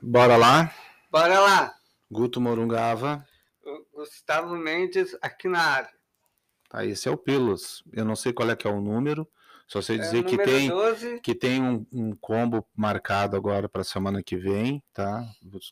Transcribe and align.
Bora 0.00 0.36
lá? 0.36 0.72
Bora 1.10 1.40
lá. 1.40 1.74
Guto 2.10 2.40
Morungava. 2.40 3.26
Gustavo 3.92 4.56
Mendes 4.56 5.16
aqui 5.20 5.48
na 5.48 5.60
área. 5.60 5.90
Tá, 6.68 6.84
esse 6.84 7.08
é 7.08 7.10
o 7.10 7.16
Pilos. 7.16 7.82
Eu 7.92 8.04
não 8.04 8.14
sei 8.14 8.32
qual 8.32 8.48
é 8.48 8.54
que 8.54 8.66
é 8.66 8.70
o 8.70 8.80
número, 8.80 9.28
só 9.66 9.82
sei 9.82 9.96
é 9.96 9.98
dizer 9.98 10.20
é 10.20 10.22
que, 10.22 10.38
tem, 10.38 10.68
12. 10.68 11.20
que 11.20 11.34
tem 11.34 11.60
um, 11.60 11.84
um 11.92 12.14
combo 12.14 12.64
marcado 12.76 13.36
agora 13.36 13.68
para 13.68 13.80
a 13.80 13.84
semana 13.84 14.22
que 14.22 14.36
vem, 14.36 14.82
tá? 14.92 15.24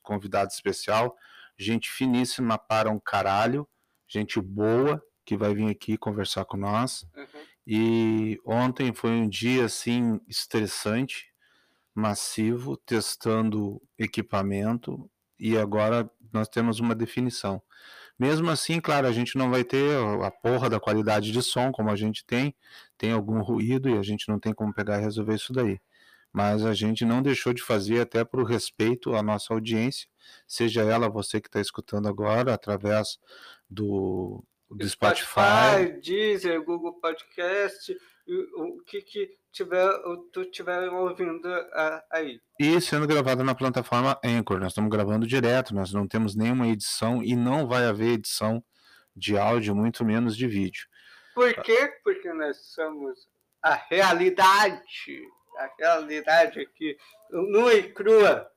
Convidado 0.02 0.50
especial, 0.50 1.16
gente 1.56 1.88
finíssima 1.88 2.58
para 2.58 2.90
um 2.90 2.98
caralho, 2.98 3.66
gente 4.08 4.40
boa 4.40 5.00
que 5.24 5.36
vai 5.36 5.54
vir 5.54 5.70
aqui 5.70 5.96
conversar 5.96 6.44
com 6.44 6.56
nós. 6.56 7.06
Uhum. 7.16 7.26
E 7.66 8.40
ontem 8.44 8.92
foi 8.92 9.10
um 9.10 9.28
dia 9.28 9.64
assim 9.64 10.20
estressante, 10.28 11.28
massivo, 11.96 12.76
testando 12.76 13.82
equipamento 13.98 15.10
e 15.38 15.56
agora 15.56 16.08
nós 16.32 16.46
temos 16.48 16.78
uma 16.78 16.94
definição. 16.94 17.62
Mesmo 18.18 18.50
assim, 18.50 18.80
claro, 18.80 19.06
a 19.06 19.12
gente 19.12 19.36
não 19.36 19.50
vai 19.50 19.64
ter 19.64 19.96
a 20.22 20.30
porra 20.30 20.70
da 20.70 20.78
qualidade 20.78 21.32
de 21.32 21.42
som 21.42 21.72
como 21.72 21.90
a 21.90 21.96
gente 21.96 22.24
tem, 22.26 22.54
tem 22.98 23.12
algum 23.12 23.40
ruído 23.42 23.88
e 23.88 23.98
a 23.98 24.02
gente 24.02 24.28
não 24.28 24.38
tem 24.38 24.52
como 24.54 24.74
pegar 24.74 24.98
e 24.98 25.02
resolver 25.02 25.34
isso 25.34 25.52
daí. 25.52 25.80
Mas 26.32 26.64
a 26.66 26.74
gente 26.74 27.04
não 27.04 27.22
deixou 27.22 27.52
de 27.54 27.62
fazer 27.62 28.00
até 28.00 28.24
por 28.24 28.44
respeito 28.44 29.14
à 29.14 29.22
nossa 29.22 29.54
audiência, 29.54 30.06
seja 30.46 30.82
ela 30.82 31.08
você 31.08 31.40
que 31.40 31.48
está 31.48 31.60
escutando 31.60 32.08
agora 32.08 32.52
através 32.54 33.18
do, 33.70 34.44
do 34.70 34.88
Spotify, 34.88 35.24
Spotify, 35.24 36.00
Deezer, 36.00 36.62
Google 36.62 37.00
Podcast, 37.00 37.96
o 38.56 38.82
que 38.82 39.00
que 39.02 39.30
tiver, 39.52 39.88
tu 40.32 40.42
estiver 40.42 40.88
ouvindo 40.90 41.48
aí. 42.10 42.40
E 42.58 42.80
sendo 42.80 43.06
gravado 43.06 43.44
na 43.44 43.54
plataforma 43.54 44.18
Anchor, 44.24 44.58
nós 44.58 44.72
estamos 44.72 44.90
gravando 44.90 45.26
direto, 45.26 45.74
nós 45.74 45.92
não 45.92 46.06
temos 46.06 46.34
nenhuma 46.34 46.66
edição 46.68 47.22
e 47.22 47.36
não 47.36 47.66
vai 47.66 47.84
haver 47.86 48.14
edição 48.14 48.62
de 49.14 49.38
áudio, 49.38 49.74
muito 49.74 50.04
menos 50.04 50.36
de 50.36 50.46
vídeo. 50.46 50.86
Por 51.34 51.54
quê? 51.62 51.92
Porque 52.02 52.32
nós 52.32 52.56
somos 52.74 53.28
a 53.62 53.74
realidade, 53.74 54.82
a 55.58 55.70
realidade 55.78 56.60
aqui, 56.60 56.96
nua 57.30 57.74
e 57.74 57.92
crua. 57.92 58.50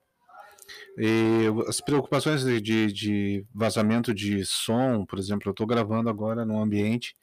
E 0.96 1.46
as 1.68 1.80
preocupações 1.80 2.44
de, 2.44 2.60
de, 2.60 2.92
de 2.92 3.46
vazamento 3.54 4.14
de 4.14 4.44
som, 4.44 5.04
por 5.04 5.18
exemplo, 5.18 5.48
eu 5.48 5.52
estou 5.52 5.66
gravando 5.66 6.08
agora 6.08 6.44
num 6.44 6.60
ambiente 6.60 7.16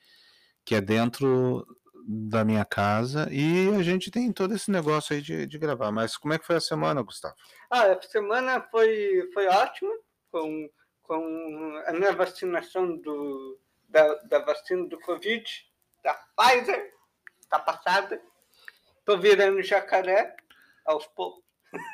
que 0.66 0.76
é 0.76 0.81
dentro 0.81 1.66
da 2.09 2.45
minha 2.45 2.64
casa 2.64 3.28
e 3.31 3.70
a 3.76 3.84
gente 3.84 4.09
tem 4.09 4.31
todo 4.31 4.56
esse 4.56 4.72
negócio 4.72 5.16
aí 5.16 5.22
de, 5.22 5.45
de 5.45 5.58
gravar. 5.58 5.92
Mas 5.92 6.16
como 6.16 6.34
é 6.34 6.39
que 6.39 6.45
foi 6.45 6.56
a 6.56 6.62
semana, 6.62 7.02
Gustavo? 7.02 7.36
Ah, 7.70 7.92
a 7.92 8.02
semana 8.02 8.62
foi, 8.72 9.30
foi 9.34 9.48
ótima, 9.48 9.94
com, 10.32 10.70
com 11.04 11.84
a 11.86 11.92
minha 11.92 12.14
vacinação 12.14 12.98
do, 12.98 13.59
da, 13.89 14.14
da 14.23 14.39
vacina 14.39 14.88
do 14.88 15.00
Covid, 15.00 15.45
da 16.04 16.14
Pfizer, 16.14 16.94
tá 17.50 17.59
passada. 17.59 18.22
Tô 19.04 19.17
virando 19.17 19.61
jacaré 19.61 20.36
aos 20.86 21.06
poucos. 21.08 21.47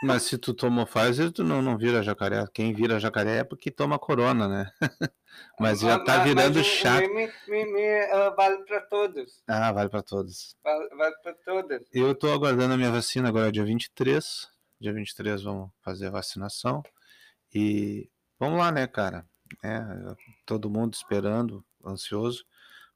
Mas 0.03 0.23
se 0.23 0.37
tu 0.37 0.53
tomou 0.53 0.85
Pfizer, 0.85 1.31
tu 1.31 1.43
não, 1.43 1.61
não 1.61 1.77
vira 1.77 2.03
jacaré. 2.03 2.45
Quem 2.53 2.73
vira 2.73 2.99
jacaré 2.99 3.37
é 3.37 3.43
porque 3.43 3.71
toma 3.71 3.97
corona, 3.97 4.47
né? 4.47 4.71
mas 5.59 5.79
já 5.79 5.99
tá 5.99 6.23
virando 6.23 6.57
mas, 6.57 6.67
chato. 6.67 7.07
Me, 7.09 7.27
me, 7.47 7.65
me, 7.65 8.05
uh, 8.13 8.35
vale 8.35 8.63
para 8.65 8.81
todos. 8.81 9.41
Ah, 9.47 9.71
vale 9.71 9.89
para 9.89 10.03
todos. 10.03 10.55
Vale, 10.63 10.89
vale 10.89 11.15
para 11.23 11.33
todos. 11.33 11.87
Eu 11.91 12.13
tô 12.13 12.31
aguardando 12.31 12.73
a 12.73 12.77
minha 12.77 12.91
vacina 12.91 13.29
agora, 13.29 13.51
dia 13.51 13.65
23. 13.65 14.47
Dia 14.79 14.93
23 14.93 15.41
vamos 15.41 15.71
fazer 15.81 16.07
a 16.07 16.11
vacinação. 16.11 16.83
E 17.53 18.09
vamos 18.39 18.59
lá, 18.59 18.71
né, 18.71 18.85
cara? 18.85 19.25
É, 19.63 19.79
todo 20.45 20.69
mundo 20.69 20.93
esperando, 20.93 21.63
ansioso, 21.85 22.43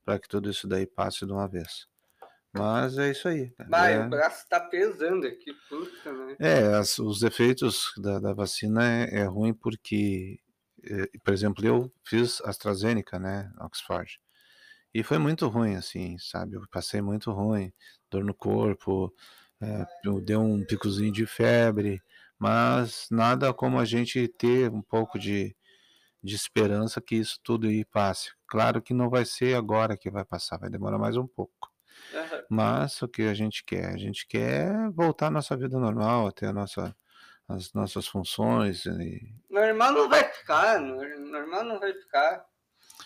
para 0.04 0.20
que 0.20 0.28
tudo 0.28 0.50
isso 0.50 0.68
daí 0.68 0.86
passe 0.86 1.26
de 1.26 1.32
uma 1.32 1.48
vez. 1.48 1.88
Mas 2.54 2.98
é 2.98 3.12
isso 3.12 3.28
aí. 3.28 3.54
Vai, 3.70 3.96
é... 3.96 4.00
o 4.00 4.10
braço 4.10 4.48
tá 4.50 4.60
pesando 4.60 5.28
aqui, 5.28 5.54
puta, 5.70 6.14
né? 6.14 6.36
É, 6.40 6.76
as, 6.76 6.98
os 7.00 7.22
efeitos 7.24 7.94
da, 7.98 8.20
da 8.20 8.34
vacina 8.34 8.84
é, 8.84 9.20
é 9.20 9.24
ruim 9.26 9.54
porque, 9.54 10.40
é, 10.84 11.08
por 11.24 11.34
exemplo, 11.34 11.66
eu 11.66 11.92
fiz 12.06 12.42
AstraZeneca, 12.42 13.20
né, 13.20 13.52
Oxford, 13.60 14.20
e 14.94 15.04
foi 15.04 15.18
muito 15.18 15.48
ruim, 15.48 15.76
assim, 15.76 16.18
sabe? 16.18 16.56
Eu 16.56 16.64
passei 16.72 17.02
muito 17.02 17.32
ruim, 17.32 17.72
dor 18.10 18.24
no 18.24 18.34
corpo, 18.34 19.14
é, 19.62 19.86
deu 20.24 20.42
um 20.42 20.66
picozinho 20.66 21.12
de 21.12 21.26
febre, 21.26 22.02
mas 22.40 23.08
nada 23.12 23.54
como 23.54 23.80
a 23.80 23.86
gente 23.86 24.28
ter 24.28 24.72
um 24.72 24.82
pouco 24.82 25.20
de, 25.20 25.56
de 26.24 26.36
esperança 26.36 27.02
que 27.02 27.16
isso 27.16 27.40
tudo 27.44 27.68
aí 27.68 27.86
passe. 27.86 28.32
Claro 28.48 28.82
que 28.82 28.94
não 28.94 29.10
vai 29.10 29.26
ser 29.26 29.56
agora 29.56 29.98
que 29.98 30.10
vai 30.10 30.24
passar, 30.26 30.58
vai 30.58 30.70
demorar 30.70 30.98
mais 30.98 31.18
um 31.18 31.28
pouco. 31.28 31.72
Uhum. 32.14 32.44
Mas 32.50 33.02
o 33.02 33.08
que 33.08 33.24
a 33.24 33.34
gente 33.34 33.64
quer? 33.66 33.94
A 33.94 33.98
gente 33.98 34.26
quer 34.28 34.72
voltar 34.92 35.28
à 35.28 35.32
nossa 35.32 35.56
vida 35.58 35.78
normal, 35.78 36.32
ter 36.32 36.48
a 36.48 36.54
nossa, 36.54 36.96
as 37.48 37.74
nossas 37.74 38.08
funções. 38.08 38.86
E... 38.86 39.34
Normal 39.50 39.92
não 39.92 40.10
vai 40.10 40.24
ficar, 40.24 40.80
normal 40.80 41.64
não 41.64 41.80
vai 41.80 41.94
ficar, 41.94 42.46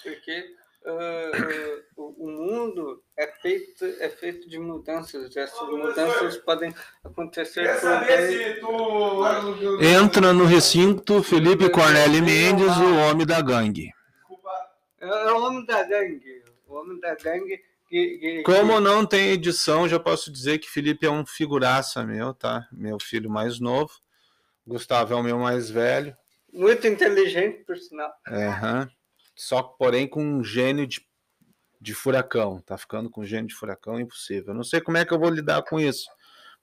porque 0.04 0.56
uh, 0.86 2.02
uh, 2.02 2.14
o 2.18 2.30
mundo 2.30 3.04
é 3.18 3.28
feito, 3.28 3.86
é 4.00 4.10
feito 4.10 4.48
de 4.48 4.60
mudanças. 4.60 5.36
Essas 5.36 5.68
mudanças 5.68 6.38
podem 6.38 6.74
acontecer 7.04 7.80
por... 8.62 9.84
Entra 9.84 10.32
no 10.32 10.46
recinto 10.46 11.24
Felipe 11.24 11.70
Corneli 11.70 12.22
Mendes, 12.22 12.78
o 12.78 12.96
homem 13.10 13.26
da 13.26 13.42
gangue. 13.42 13.92
É, 15.00 15.08
é 15.08 15.32
o 15.32 15.44
homem 15.44 15.66
da 15.66 15.84
gangue. 15.84 16.44
O 16.68 16.76
homem 16.76 17.00
da 17.00 17.16
gangue 17.16 17.71
Como 18.46 18.80
não 18.80 19.06
tem 19.06 19.32
edição, 19.32 19.88
já 19.88 20.00
posso 20.00 20.32
dizer 20.32 20.60
que 20.60 20.70
Felipe 20.70 21.06
é 21.06 21.12
um 21.12 21.26
figuraça 21.26 22.04
meu, 22.06 22.34
tá? 22.34 22.68
Meu 22.72 22.98
filho 23.02 23.30
mais 23.30 23.60
novo. 23.60 23.92
Gustavo 24.66 25.14
é 25.14 25.18
o 25.18 25.24
meu 25.24 25.38
mais 25.38 25.70
velho. 25.70 26.16
Muito 26.54 26.88
inteligente, 26.88 27.64
por 27.66 27.78
sinal. 27.78 28.12
É, 28.28 28.48
uhum. 28.48 28.88
Só 29.36 29.64
porém 29.64 30.08
com 30.08 30.24
um 30.24 30.44
gênio 30.44 30.88
de, 30.88 31.06
de 31.80 31.94
furacão. 31.94 32.62
Tá 32.62 32.78
ficando 32.78 33.10
com 33.10 33.26
gênio 33.26 33.48
de 33.48 33.56
furacão 33.56 34.00
impossível. 34.00 34.50
Eu 34.50 34.56
não 34.56 34.64
sei 34.64 34.80
como 34.80 34.98
é 34.98 35.06
que 35.06 35.14
eu 35.14 35.20
vou 35.20 35.30
lidar 35.30 35.62
com 35.64 35.80
isso. 35.80 36.10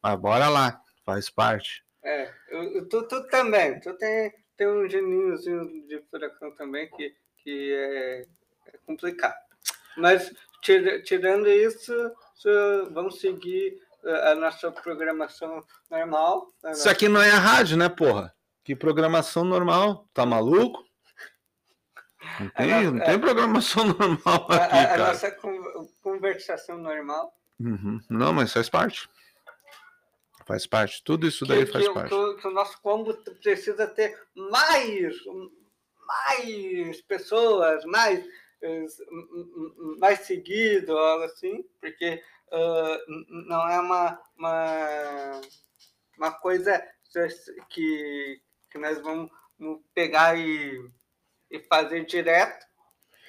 Mas 0.02 0.18
bora 0.18 0.48
lá, 0.48 0.80
faz 1.04 1.28
parte. 1.28 1.84
É, 2.02 2.32
eu, 2.50 2.88
tu, 2.88 3.06
tu 3.06 3.26
também. 3.28 3.80
Tu 3.80 3.92
tem, 3.94 4.32
tem 4.56 4.68
um 4.68 4.88
geninhozinho 4.88 5.86
de 5.86 6.00
furacão 6.10 6.54
também 6.54 6.88
que, 6.90 7.14
que 7.42 7.74
é, 7.74 8.20
é 8.72 8.78
complicado. 8.86 9.36
Mas 9.96 10.32
tirando 11.04 11.48
isso, 11.48 11.92
vamos 12.92 13.20
seguir 13.20 13.78
eh, 14.04 14.30
a 14.32 14.34
nossa 14.34 14.70
programação 14.70 15.64
normal. 15.90 16.48
Isso 16.70 16.88
aqui 16.88 17.08
não 17.08 17.20
é 17.20 17.30
a 17.30 17.38
rádio, 17.38 17.76
né, 17.76 17.88
porra? 17.88 18.34
Que 18.64 18.76
programação 18.76 19.44
normal? 19.44 20.08
Tá 20.12 20.26
maluco? 20.26 20.84
Não 22.40 22.48
tem, 22.50 22.68
nossa, 22.68 22.90
não 22.90 23.04
tem 23.04 23.18
programação 23.18 23.84
normal 23.94 24.46
aqui, 24.50 24.76
a, 24.76 24.82
a, 24.82 24.86
cara. 24.86 25.04
A 25.04 25.08
nossa 25.08 25.36
conversação 26.02 26.78
normal. 26.78 27.32
Uhum. 27.58 28.00
Não, 28.08 28.32
mas 28.32 28.52
faz 28.52 28.68
parte. 28.68 29.08
Faz 30.46 30.66
parte. 30.66 31.02
Tudo 31.04 31.26
isso 31.26 31.44
daí 31.44 31.66
que, 31.66 31.72
faz 31.72 31.86
que, 31.86 31.94
parte. 31.94 32.10
Que, 32.10 32.40
que 32.40 32.48
o 32.48 32.52
nosso 32.52 32.80
combo 32.80 33.14
precisa 33.42 33.86
ter 33.86 34.18
mais, 34.34 35.14
mais 36.06 37.02
pessoas, 37.02 37.84
mais 37.84 38.24
mais 39.98 40.20
seguido, 40.20 40.96
algo 40.96 41.24
assim, 41.24 41.64
porque 41.80 42.22
uh, 42.52 43.46
não 43.48 43.68
é 43.68 43.80
uma, 43.80 44.22
uma, 44.36 45.40
uma 46.16 46.32
coisa 46.32 46.82
que, 47.68 48.40
que 48.70 48.78
nós 48.78 49.00
vamos 49.00 49.30
pegar 49.94 50.38
e, 50.38 50.90
e 51.50 51.58
fazer 51.60 52.04
direto, 52.04 52.66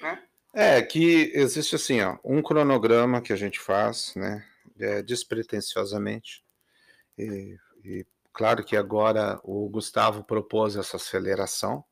né? 0.00 0.22
É, 0.52 0.82
que 0.82 1.30
existe 1.32 1.76
assim, 1.76 2.00
ó, 2.00 2.18
um 2.24 2.42
cronograma 2.42 3.22
que 3.22 3.32
a 3.32 3.36
gente 3.36 3.60
faz, 3.60 4.12
né, 4.16 4.44
é, 4.80 5.00
despretensiosamente, 5.00 6.44
e, 7.16 7.56
e 7.84 8.06
claro 8.32 8.64
que 8.64 8.76
agora 8.76 9.38
o 9.44 9.68
Gustavo 9.68 10.24
propôs 10.24 10.74
essa 10.74 10.96
aceleração, 10.96 11.84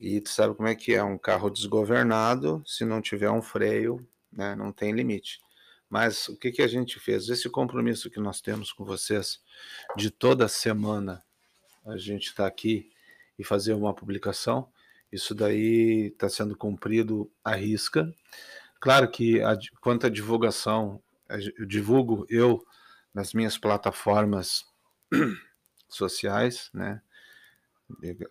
e 0.00 0.20
tu 0.20 0.30
sabe 0.30 0.54
como 0.54 0.68
é 0.68 0.74
que 0.74 0.94
é 0.94 1.04
um 1.04 1.18
carro 1.18 1.50
desgovernado, 1.50 2.62
se 2.66 2.84
não 2.84 3.02
tiver 3.02 3.30
um 3.30 3.42
freio, 3.42 4.06
né, 4.32 4.56
não 4.56 4.72
tem 4.72 4.92
limite. 4.92 5.40
Mas 5.88 6.28
o 6.28 6.36
que, 6.36 6.52
que 6.52 6.62
a 6.62 6.68
gente 6.68 6.98
fez? 6.98 7.28
Esse 7.28 7.50
compromisso 7.50 8.08
que 8.08 8.20
nós 8.20 8.40
temos 8.40 8.72
com 8.72 8.84
vocês 8.84 9.40
de 9.96 10.10
toda 10.10 10.48
semana 10.48 11.22
a 11.84 11.96
gente 11.96 12.26
está 12.26 12.46
aqui 12.46 12.90
e 13.38 13.44
fazer 13.44 13.72
uma 13.72 13.94
publicação, 13.94 14.70
isso 15.10 15.34
daí 15.34 16.08
está 16.12 16.28
sendo 16.28 16.56
cumprido 16.56 17.30
à 17.42 17.54
risca. 17.54 18.14
Claro 18.80 19.10
que 19.10 19.42
a, 19.42 19.58
quanto 19.80 20.06
à 20.06 20.10
divulgação, 20.10 21.02
eu 21.58 21.66
divulgo 21.66 22.26
eu 22.28 22.64
nas 23.12 23.32
minhas 23.32 23.58
plataformas 23.58 24.64
sociais, 25.88 26.70
né? 26.72 27.02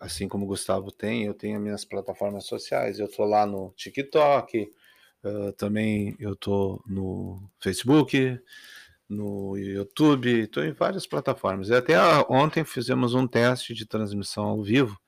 Assim 0.00 0.28
como 0.28 0.44
o 0.44 0.48
Gustavo 0.48 0.90
tem, 0.90 1.24
eu 1.24 1.34
tenho 1.34 1.56
as 1.56 1.62
minhas 1.62 1.84
plataformas 1.84 2.44
sociais. 2.46 2.98
Eu 2.98 3.06
estou 3.06 3.26
lá 3.26 3.46
no 3.46 3.72
TikTok, 3.76 4.72
uh, 5.24 5.52
também 5.52 6.16
eu 6.18 6.32
estou 6.32 6.82
no 6.86 7.42
Facebook, 7.60 8.40
no 9.08 9.56
YouTube, 9.56 10.42
estou 10.42 10.64
em 10.64 10.72
várias 10.72 11.06
plataformas. 11.06 11.68
E 11.68 11.74
até 11.74 11.96
ontem 12.28 12.64
fizemos 12.64 13.14
um 13.14 13.26
teste 13.26 13.74
de 13.74 13.86
transmissão 13.86 14.44
ao 14.44 14.62
vivo 14.62 14.98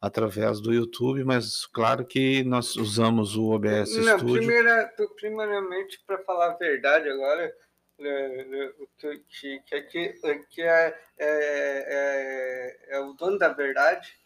através 0.00 0.60
do 0.60 0.72
YouTube, 0.72 1.24
mas 1.24 1.64
claro 1.66 2.04
que 2.04 2.44
nós 2.44 2.76
usamos 2.76 3.36
o 3.36 3.50
OBS 3.50 3.96
Não, 3.96 4.18
Studio. 4.18 4.36
Primeira, 4.36 4.92
primeiramente, 5.16 5.98
para 6.06 6.18
falar 6.18 6.50
a 6.50 6.56
verdade 6.56 7.08
agora, 7.08 7.50
que, 7.96 9.60
que, 9.60 9.82
que, 9.82 10.38
que 10.50 10.62
é, 10.62 10.98
é, 11.18 11.28
é, 11.28 12.96
é, 12.96 13.00
o 13.00 13.12
dono 13.12 13.38
da 13.38 13.48
verdade. 13.48 14.18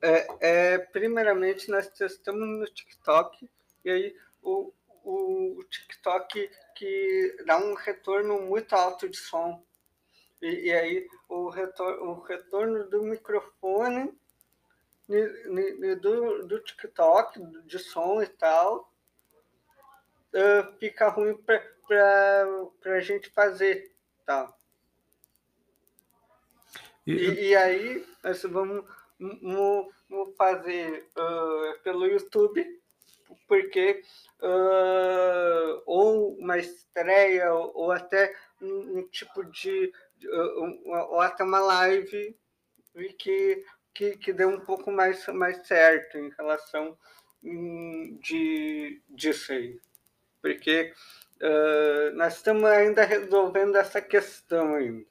É, 0.00 0.26
é, 0.40 0.78
primeiramente, 0.78 1.70
nós 1.70 1.88
testamos 1.88 2.46
no 2.46 2.66
TikTok, 2.66 3.48
e 3.84 3.90
aí 3.90 4.16
o, 4.42 4.72
o 5.04 5.64
TikTok 5.70 6.50
que 6.74 7.36
dá 7.46 7.58
um 7.58 7.74
retorno 7.74 8.40
muito 8.42 8.74
alto 8.74 9.08
de 9.08 9.16
som. 9.16 9.64
E, 10.40 10.68
e 10.68 10.72
aí 10.72 11.08
o 11.28 11.48
retorno, 11.48 12.10
o 12.10 12.20
retorno 12.22 12.90
do 12.90 13.02
microfone 13.02 14.12
do, 16.00 16.46
do 16.46 16.60
TikTok, 16.60 17.40
de 17.66 17.78
som 17.78 18.22
e 18.22 18.26
tal, 18.26 18.92
uh, 20.32 20.78
fica 20.78 21.08
ruim 21.08 21.36
para 22.80 22.94
a 22.96 23.00
gente 23.00 23.30
fazer. 23.30 23.92
Tá? 24.24 24.52
E, 27.06 27.48
e, 27.48 27.56
aí 27.56 28.06
nós 28.22 28.42
vamos, 28.42 28.84
vamos 29.18 30.36
fazer 30.36 31.08
uh, 31.16 31.82
pelo 31.82 32.06
YouTube, 32.06 32.80
porque 33.48 34.02
uh, 34.40 35.82
ou 35.86 36.34
uma 36.38 36.58
estreia, 36.58 37.52
ou, 37.52 37.72
ou 37.74 37.92
até 37.92 38.34
um, 38.60 38.98
um, 38.98 39.08
tipo 39.08 39.44
de. 39.44 39.92
Uh, 40.24 41.08
ou 41.10 41.20
até 41.20 41.42
uma 41.42 41.58
live 41.58 42.36
que, 43.18 43.64
que, 43.92 44.16
que 44.16 44.32
dê 44.32 44.44
um 44.44 44.60
pouco 44.60 44.92
mais, 44.92 45.26
mais 45.28 45.66
certo 45.66 46.18
em 46.18 46.30
relação 46.30 46.96
um, 47.42 48.18
de, 48.20 49.02
disso 49.08 49.52
aí. 49.52 49.80
Porque 50.40 50.92
uh, 51.42 52.16
nós 52.16 52.36
estamos 52.36 52.64
ainda 52.64 53.04
resolvendo 53.04 53.76
essa 53.76 54.00
questão 54.00 54.74
ainda. 54.74 55.04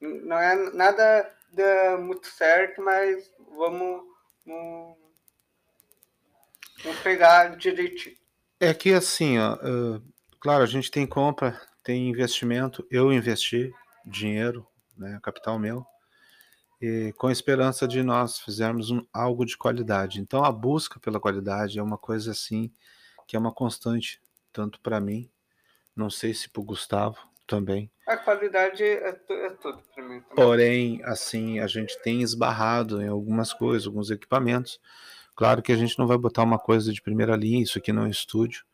Não 0.00 0.38
é 0.38 0.70
nada 0.72 1.30
de 1.50 1.96
muito 1.98 2.26
certo, 2.28 2.82
mas 2.82 3.30
vamos, 3.56 4.02
vamos, 4.46 4.96
vamos 6.82 6.98
pegar 7.00 7.56
direitinho. 7.56 8.16
É 8.60 8.72
que 8.72 8.92
assim, 8.92 9.38
ó, 9.38 9.54
uh, 9.54 10.02
claro, 10.40 10.62
a 10.62 10.66
gente 10.66 10.90
tem 10.90 11.06
compra, 11.06 11.60
tem 11.82 12.08
investimento. 12.08 12.86
Eu 12.90 13.12
investi 13.12 13.72
dinheiro, 14.04 14.66
né, 14.96 15.18
capital 15.22 15.58
meu, 15.58 15.84
e 16.80 17.12
com 17.16 17.28
a 17.28 17.32
esperança 17.32 17.88
de 17.88 18.02
nós 18.02 18.38
fizermos 18.38 18.90
um, 18.90 19.02
algo 19.12 19.44
de 19.44 19.56
qualidade. 19.56 20.20
Então 20.20 20.44
a 20.44 20.52
busca 20.52 21.00
pela 21.00 21.20
qualidade 21.20 21.78
é 21.78 21.82
uma 21.82 21.98
coisa 21.98 22.32
assim 22.32 22.70
que 23.26 23.36
é 23.36 23.38
uma 23.38 23.52
constante 23.52 24.20
tanto 24.54 24.80
para 24.80 25.00
mim 25.00 25.28
não 25.96 26.10
sei 26.10 26.34
se 26.34 26.48
para 26.48 26.60
o 26.60 26.64
Gustavo 26.64 27.18
também. 27.46 27.90
A 28.06 28.16
qualidade 28.16 28.82
é, 28.82 29.08
é 29.08 29.50
tudo 29.50 29.82
para 29.94 30.02
mim. 30.02 30.20
Também. 30.20 30.34
Porém, 30.34 31.02
assim, 31.04 31.60
a 31.60 31.66
gente 31.66 32.00
tem 32.02 32.22
esbarrado 32.22 33.00
em 33.00 33.08
algumas 33.08 33.52
coisas, 33.52 33.86
alguns 33.86 34.10
equipamentos. 34.10 34.80
Claro 35.36 35.62
que 35.62 35.72
a 35.72 35.76
gente 35.76 35.98
não 35.98 36.06
vai 36.06 36.18
botar 36.18 36.42
uma 36.42 36.58
coisa 36.58 36.92
de 36.92 37.02
primeira 37.02 37.36
linha, 37.36 37.62
isso 37.62 37.78
aqui 37.78 37.92
não 37.92 38.06
é 38.06 38.10
estúdio. 38.10 38.64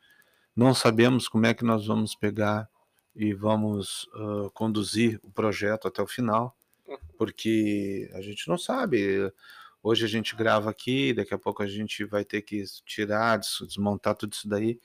Não 0.54 0.74
sabemos 0.74 1.28
como 1.28 1.46
é 1.46 1.54
que 1.54 1.64
nós 1.64 1.86
vamos 1.86 2.14
pegar 2.14 2.68
e 3.14 3.32
vamos 3.32 4.04
uh, 4.14 4.50
conduzir 4.52 5.20
o 5.22 5.30
projeto 5.30 5.88
até 5.88 6.02
o 6.02 6.06
final, 6.06 6.56
uhum. 6.86 6.96
porque 7.16 8.10
a 8.14 8.20
gente 8.20 8.48
não 8.48 8.58
sabe. 8.58 9.32
Hoje 9.82 10.04
a 10.04 10.08
gente 10.08 10.36
grava 10.36 10.68
aqui, 10.70 11.14
daqui 11.14 11.32
a 11.32 11.38
pouco 11.38 11.62
a 11.62 11.66
gente 11.66 12.04
vai 12.04 12.24
ter 12.24 12.42
que 12.42 12.62
tirar, 12.84 13.38
desmontar 13.38 14.14
tudo 14.14 14.32
isso 14.32 14.48
daí. 14.48 14.78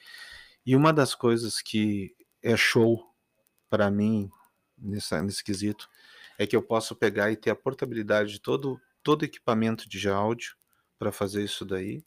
E 0.65 0.75
uma 0.75 0.91
das 0.91 1.13
coisas 1.13 1.61
que 1.61 2.15
é 2.41 2.57
show 2.57 3.13
para 3.69 3.89
mim 3.91 4.29
nesse 4.77 5.43
quesito 5.43 5.87
é 6.37 6.45
que 6.45 6.55
eu 6.55 6.61
posso 6.61 6.95
pegar 6.95 7.31
e 7.31 7.35
ter 7.35 7.49
a 7.49 7.55
portabilidade 7.55 8.33
de 8.33 8.41
todo 8.41 8.79
todo 9.01 9.23
equipamento 9.23 9.87
de 9.87 10.09
áudio 10.09 10.55
para 10.97 11.11
fazer 11.11 11.43
isso 11.43 11.63
daí 11.63 12.03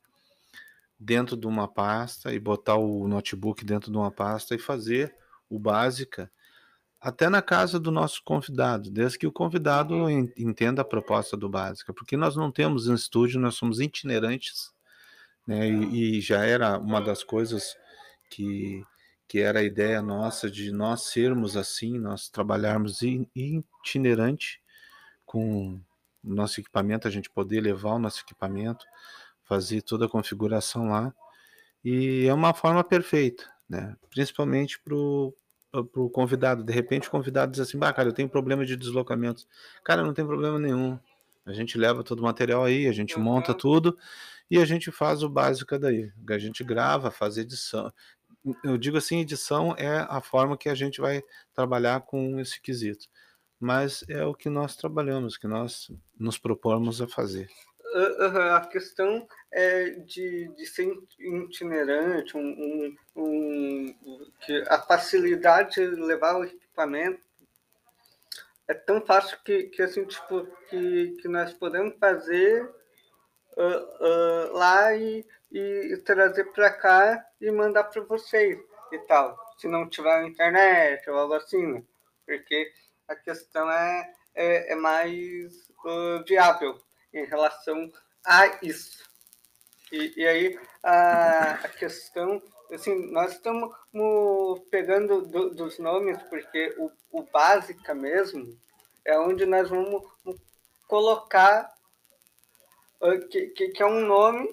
dentro 0.98 1.36
de 1.36 1.46
uma 1.46 1.68
pasta 1.68 2.32
e 2.32 2.40
botar 2.40 2.76
o 2.76 3.06
notebook 3.06 3.64
dentro 3.64 3.90
de 3.90 3.96
uma 3.96 4.10
pasta 4.10 4.54
e 4.54 4.58
fazer 4.58 5.14
o 5.48 5.58
básica 5.58 6.30
até 7.00 7.28
na 7.28 7.40
casa 7.40 7.78
do 7.78 7.92
nosso 7.92 8.20
convidado, 8.24 8.90
desde 8.90 9.18
que 9.18 9.26
o 9.26 9.32
convidado 9.32 10.10
entenda 10.36 10.82
a 10.82 10.84
proposta 10.84 11.36
do 11.36 11.48
básica, 11.48 11.94
porque 11.94 12.16
nós 12.16 12.34
não 12.34 12.50
temos 12.50 12.88
um 12.88 12.94
estúdio, 12.94 13.38
nós 13.38 13.54
somos 13.54 13.78
itinerantes, 13.78 14.72
né? 15.46 15.68
E, 15.70 16.18
e 16.18 16.20
já 16.20 16.44
era 16.44 16.76
uma 16.76 17.00
das 17.00 17.22
coisas 17.22 17.76
que 18.28 18.84
que 19.28 19.40
era 19.40 19.60
a 19.60 19.62
ideia 19.62 20.00
nossa 20.00 20.50
de 20.50 20.72
nós 20.72 21.02
sermos 21.02 21.54
assim, 21.54 21.98
nós 21.98 22.30
trabalharmos 22.30 23.00
itinerante 23.02 24.58
com 25.26 25.78
o 26.24 26.34
nosso 26.34 26.58
equipamento, 26.60 27.06
a 27.06 27.10
gente 27.10 27.28
poder 27.28 27.60
levar 27.60 27.92
o 27.92 27.98
nosso 27.98 28.22
equipamento, 28.22 28.86
fazer 29.44 29.82
toda 29.82 30.06
a 30.06 30.08
configuração 30.08 30.88
lá. 30.88 31.14
E 31.84 32.26
é 32.26 32.32
uma 32.32 32.54
forma 32.54 32.82
perfeita, 32.82 33.44
né? 33.68 33.94
Principalmente 34.08 34.80
para 34.80 34.94
o 34.94 36.10
convidado. 36.10 36.64
De 36.64 36.72
repente 36.72 37.08
o 37.08 37.10
convidado 37.10 37.52
diz 37.52 37.60
assim, 37.60 37.78
bah, 37.78 37.92
cara, 37.92 38.08
eu 38.08 38.14
tenho 38.14 38.30
problema 38.30 38.64
de 38.64 38.76
deslocamentos. 38.76 39.46
Cara, 39.84 40.02
não 40.02 40.14
tem 40.14 40.26
problema 40.26 40.58
nenhum. 40.58 40.98
A 41.44 41.52
gente 41.52 41.76
leva 41.76 42.02
todo 42.02 42.20
o 42.20 42.24
material 42.24 42.64
aí, 42.64 42.86
a 42.86 42.92
gente 42.92 43.18
monta 43.18 43.52
tudo 43.52 43.96
e 44.50 44.58
a 44.58 44.64
gente 44.64 44.90
faz 44.90 45.22
o 45.22 45.28
básico 45.28 45.78
daí. 45.78 46.10
A 46.30 46.38
gente 46.38 46.64
grava, 46.64 47.10
faz 47.10 47.36
edição, 47.36 47.92
eu 48.64 48.78
digo 48.78 48.96
assim, 48.96 49.20
edição 49.20 49.74
é 49.76 50.06
a 50.08 50.20
forma 50.20 50.56
que 50.56 50.68
a 50.68 50.74
gente 50.74 51.00
vai 51.00 51.22
trabalhar 51.54 52.00
com 52.02 52.38
esse 52.40 52.60
quesito. 52.60 53.08
Mas 53.60 54.04
é 54.08 54.24
o 54.24 54.34
que 54.34 54.48
nós 54.48 54.76
trabalhamos, 54.76 55.36
que 55.36 55.48
nós 55.48 55.90
nos 56.18 56.38
propomos 56.38 57.02
a 57.02 57.08
fazer. 57.08 57.48
A 58.54 58.60
questão 58.66 59.26
é 59.50 59.90
de, 59.90 60.48
de 60.54 60.66
ser 60.66 60.94
itinerante, 61.18 62.36
um, 62.36 62.40
um, 62.40 62.96
um, 63.16 63.96
a 64.68 64.78
facilidade 64.78 65.74
de 65.74 65.86
levar 65.86 66.36
o 66.36 66.44
equipamento 66.44 67.20
é 68.68 68.74
tão 68.74 69.00
fácil 69.00 69.38
que, 69.42 69.64
que 69.64 69.82
assim, 69.82 70.04
tipo, 70.04 70.46
que, 70.68 71.16
que 71.22 71.28
nós 71.28 71.54
podemos 71.54 71.94
fazer 71.98 72.70
uh, 73.58 74.52
lá 74.52 74.94
e 74.94 75.26
e 75.50 75.96
trazer 76.04 76.44
para 76.52 76.70
cá 76.70 77.26
e 77.40 77.50
mandar 77.50 77.84
para 77.84 78.02
vocês 78.02 78.58
e 78.92 78.98
tal, 79.00 79.36
se 79.58 79.66
não 79.66 79.88
tiver 79.88 80.26
internet 80.26 81.08
ou 81.08 81.16
algo 81.16 81.34
assim, 81.34 81.66
né? 81.66 81.82
porque 82.24 82.70
a 83.06 83.16
questão 83.16 83.70
é, 83.70 84.14
é, 84.34 84.72
é 84.72 84.74
mais 84.74 85.54
uh, 85.84 86.24
viável 86.26 86.78
em 87.12 87.24
relação 87.24 87.90
a 88.24 88.58
isso. 88.62 89.08
E, 89.90 90.20
e 90.20 90.26
aí 90.26 90.60
a, 90.82 91.52
a 91.64 91.68
questão, 91.68 92.42
assim, 92.70 93.10
nós 93.10 93.32
estamos 93.32 93.74
pegando 94.70 95.22
do, 95.22 95.54
dos 95.54 95.78
nomes, 95.78 96.22
porque 96.24 96.74
o, 96.78 96.90
o 97.10 97.22
básica 97.22 97.94
mesmo 97.94 98.58
é 99.04 99.18
onde 99.18 99.46
nós 99.46 99.70
vamos 99.70 100.06
colocar 100.86 101.74
que, 103.30 103.46
que, 103.48 103.68
que 103.68 103.82
é 103.82 103.86
um 103.86 104.06
nome 104.06 104.48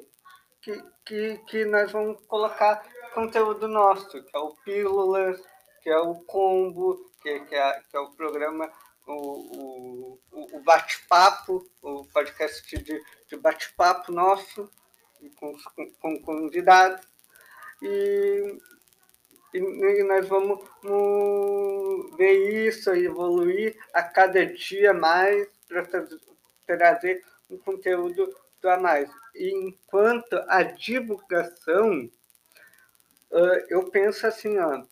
que, 0.62 0.84
que, 1.06 1.38
que 1.48 1.66
nós 1.66 1.92
vamos 1.92 2.22
colocar 2.28 2.84
conteúdo 3.14 3.68
nosso, 3.68 4.24
que 4.24 4.36
é 4.36 4.40
o 4.40 4.56
Pílulas, 4.64 5.42
que 5.82 5.90
é 5.90 5.98
o 5.98 6.16
Combo, 6.26 7.12
que, 7.22 7.40
que, 7.42 7.56
é, 7.56 7.80
que 7.90 7.96
é 7.96 8.00
o 8.00 8.12
programa, 8.12 8.72
o, 9.08 10.20
o, 10.32 10.58
o 10.58 10.60
bate-papo, 10.64 11.70
o 11.82 12.06
podcast 12.08 12.76
de, 12.78 13.04
de 13.28 13.38
bate-papo 13.38 14.12
nosso, 14.12 14.70
com, 15.38 15.54
com, 15.76 15.92
com 15.94 16.22
convidados. 16.22 17.08
E, 17.82 18.58
e, 19.54 20.04
nós 20.04 20.28
vamos, 20.28 20.60
ver 22.18 22.68
isso 22.68 22.92
evoluir 22.92 23.78
a 23.94 24.04
cada 24.04 24.46
dia 24.46 24.94
mais 24.94 25.48
para 25.68 25.86
trazer 26.66 27.24
um 27.50 27.58
conteúdo 27.58 28.34
a 28.64 28.78
mais. 28.78 29.10
Enquanto 29.36 30.34
a 30.48 30.64
divulgação, 30.64 32.10
eu 33.70 33.90
penso 33.92 34.26
assim, 34.26 34.58
ó, 34.58 34.84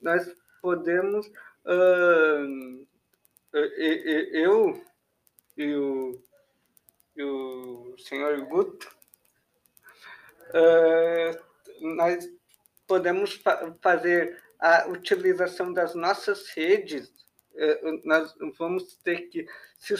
nós 0.00 0.34
podemos, 0.60 1.30
eu 3.52 4.82
e 5.56 7.22
o, 7.22 7.96
senhor 7.98 8.40
Guto, 8.46 8.88
uh, 10.50 11.94
nós 11.94 12.28
podemos 12.86 13.34
fa 13.34 13.74
fazer 13.80 14.42
a 14.58 14.88
utilização 14.88 15.72
das 15.72 15.94
nossas 15.94 16.48
redes, 16.48 17.08
uh, 17.52 18.00
nós 18.04 18.34
vamos 18.58 18.96
ter 18.96 19.28
que 19.28 19.46
se 19.78 19.94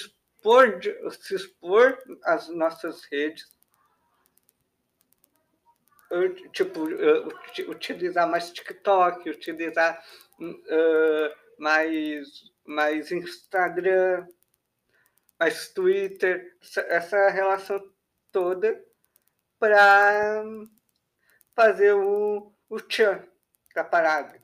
expor, 0.44 0.80
se 1.12 1.34
expor 1.34 1.98
às 2.24 2.48
nossas 2.48 3.04
redes, 3.04 3.50
tipo, 6.52 6.82
utilizar 7.68 8.28
mais 8.28 8.52
TikTok, 8.52 9.28
utilizar 9.30 10.04
mais, 11.58 12.28
mais 12.64 13.10
Instagram, 13.10 14.26
mais 15.38 15.68
Twitter, 15.70 16.56
essa 16.88 17.30
relação 17.30 17.82
toda 18.30 18.84
para 19.58 20.44
fazer 21.54 21.94
o, 21.94 22.52
o 22.68 22.80
tchan 22.80 23.26
da 23.74 23.82
parada. 23.82 24.42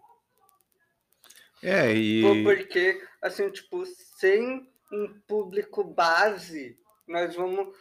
É, 1.63 1.93
e... 1.93 2.43
Porque, 2.43 3.07
assim, 3.21 3.51
tipo, 3.51 3.85
sem 3.85 4.70
um 4.91 5.21
público 5.27 5.85
base, 5.85 6.79
nós 7.07 7.35
vamos, 7.35 7.75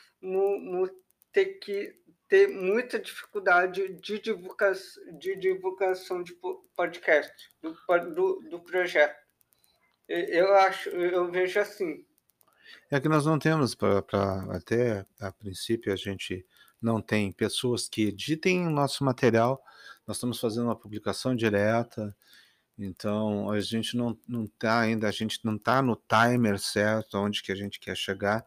ter 1.31 1.59
que 1.59 1.99
ter 2.27 2.47
muita 2.47 2.99
dificuldade 2.99 3.93
de 3.95 4.19
divulgação 4.19 5.17
de, 5.17 5.35
divulgação 5.35 6.23
de 6.23 6.37
podcast, 6.75 7.33
do, 7.61 7.75
do, 8.13 8.49
do 8.49 8.59
projeto. 8.61 9.17
Eu 10.07 10.55
acho, 10.55 10.89
eu 10.89 11.29
vejo 11.31 11.59
assim. 11.59 12.05
É 12.89 12.99
que 12.99 13.09
nós 13.09 13.25
não 13.25 13.39
temos, 13.39 13.75
para 13.75 14.45
até 14.51 15.05
a 15.19 15.31
princípio, 15.31 15.91
a 15.91 15.95
gente 15.95 16.45
não 16.81 17.01
tem 17.01 17.31
pessoas 17.31 17.89
que 17.89 18.07
editem 18.07 18.67
o 18.67 18.71
nosso 18.71 19.03
material, 19.03 19.63
nós 20.07 20.17
estamos 20.17 20.39
fazendo 20.39 20.65
uma 20.65 20.79
publicação 20.79 21.35
direta, 21.35 22.15
então 22.79 23.51
a 23.51 23.59
gente 23.59 23.97
não 23.97 24.17
está 24.45 24.79
ainda, 24.79 25.07
a 25.07 25.11
gente 25.11 25.39
não 25.43 25.55
está 25.57 25.81
no 25.81 25.95
timer 25.95 26.57
certo, 26.57 27.17
onde 27.17 27.43
que 27.43 27.51
a 27.51 27.55
gente 27.55 27.79
quer 27.79 27.95
chegar, 27.95 28.45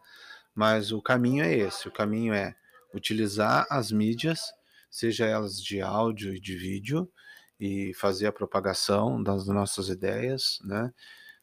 mas 0.55 0.91
o 0.91 1.01
caminho 1.01 1.43
é 1.43 1.55
esse, 1.55 1.87
o 1.87 1.91
caminho 1.91 2.33
é 2.33 2.55
utilizar 2.93 3.67
as 3.69 3.91
mídias, 3.91 4.41
seja 4.89 5.25
elas 5.25 5.61
de 5.61 5.81
áudio 5.81 6.33
e 6.35 6.39
de 6.39 6.55
vídeo, 6.55 7.11
e 7.59 7.93
fazer 7.93 8.27
a 8.27 8.31
propagação 8.31 9.21
das 9.21 9.47
nossas 9.47 9.87
ideias, 9.89 10.59
né? 10.63 10.91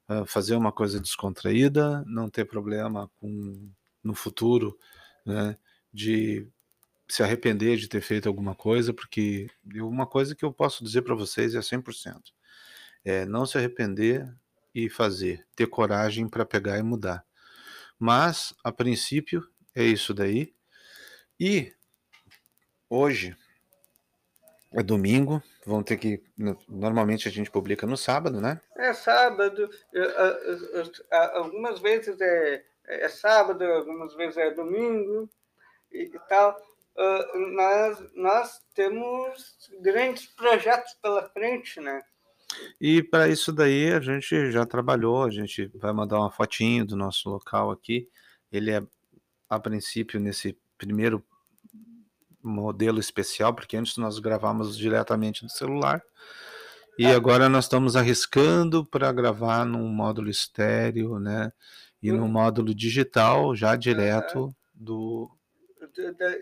Uh, 0.09 0.27
fazer 0.27 0.57
uma 0.57 0.73
coisa 0.73 1.01
descontraída, 1.01 2.05
não 2.07 2.29
ter 2.29 2.45
problema 2.45 3.09
com 3.21 3.71
no 4.03 4.15
futuro, 4.15 4.77
né? 5.25 5.57
De 5.93 6.47
se 7.09 7.23
arrepender 7.23 7.77
de 7.77 7.89
ter 7.89 8.01
feito 8.01 8.29
alguma 8.29 8.55
coisa, 8.55 8.93
porque 8.93 9.49
uma 9.77 10.07
coisa 10.07 10.35
que 10.35 10.45
eu 10.45 10.53
posso 10.53 10.85
dizer 10.85 11.03
para 11.03 11.15
vocês 11.15 11.55
é 11.55 11.61
100%. 11.61 12.33
É 13.05 13.25
não 13.25 13.47
se 13.47 13.57
arrepender 13.59 14.27
e 14.75 14.89
fazer, 14.89 15.47
ter 15.57 15.67
coragem 15.67 16.29
para 16.29 16.45
pegar 16.45 16.79
e 16.79 16.83
mudar. 16.83 17.25
Mas, 17.99 18.55
a 18.65 18.73
princípio, 18.73 19.47
é 19.75 19.83
isso 19.83 20.15
daí. 20.15 20.55
E 21.39 21.73
hoje 22.89 23.37
é 24.73 24.83
domingo, 24.83 25.43
vão 25.67 25.83
ter 25.83 25.97
que. 25.97 26.23
Normalmente 26.69 27.29
a 27.29 27.31
gente 27.31 27.51
publica 27.51 27.87
no 27.87 27.97
sábado, 27.97 28.41
né? 28.41 28.61
É 28.77 28.93
sábado. 28.93 29.69
Algumas 31.11 31.81
vezes 31.81 32.21
é, 32.21 32.65
é 32.87 33.09
sábado, 33.09 33.65
algumas 33.65 34.15
vezes 34.15 34.37
é 34.37 34.51
domingo 34.53 35.29
e, 35.91 36.09
tal. 36.29 36.57
Nós, 37.55 38.15
nós 38.15 38.63
temos 38.75 39.71
grandes 39.81 40.27
projetos 40.27 40.95
pela 40.95 41.29
frente, 41.31 41.81
né? 41.81 42.03
E 42.81 43.03
para 43.03 43.29
isso 43.29 43.53
daí 43.53 43.93
a 43.93 44.01
gente 44.01 44.51
já 44.51 44.65
trabalhou, 44.65 45.25
a 45.25 45.31
gente 45.31 45.71
vai 45.75 45.93
mandar 45.93 46.19
uma 46.19 46.31
fotinho 46.31 46.87
do 46.87 46.97
nosso 46.97 47.29
local 47.29 47.71
aqui. 47.71 48.09
Ele 48.51 48.71
é, 48.71 48.83
a 49.49 49.59
princípio, 49.59 50.19
nesse 50.19 50.57
primeiro 50.79 51.25
modelo 52.43 52.99
especial, 52.99 53.55
porque 53.55 53.77
antes 53.77 53.97
nós 53.97 54.19
gravávamos 54.19 54.77
diretamente 54.77 55.45
do 55.45 55.51
celular. 55.51 56.03
E 56.99 57.07
é. 57.07 57.15
agora 57.15 57.49
nós 57.49 57.65
estamos 57.65 57.97
arriscando 57.97 58.85
para 58.85 59.13
gravar 59.13 59.65
num 59.65 59.89
módulo 59.89 60.29
estéreo, 60.29 61.19
né? 61.19 61.53
E 62.03 62.11
num 62.11 62.29
módulo 62.29 62.75
digital, 62.75 63.55
já 63.55 63.77
direto 63.77 64.55
do. 64.75 65.31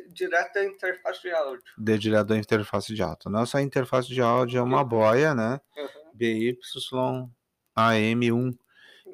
Direto 0.09 0.55
da 0.55 0.65
interface 0.65 1.23
de 1.23 1.31
áudio. 1.31 1.63
De 1.77 1.99
direto 1.99 2.27
da 2.29 2.37
interface 2.37 2.95
de 2.95 3.03
áudio. 3.03 3.31
Nossa 3.31 3.63
interface 3.63 4.09
de 4.09 4.21
áudio 4.21 4.59
é 4.59 4.63
uma 4.63 4.85
boia, 4.85 5.35
né? 5.35 5.61
Uhum. 5.77 6.49
BYAM1 7.77 8.59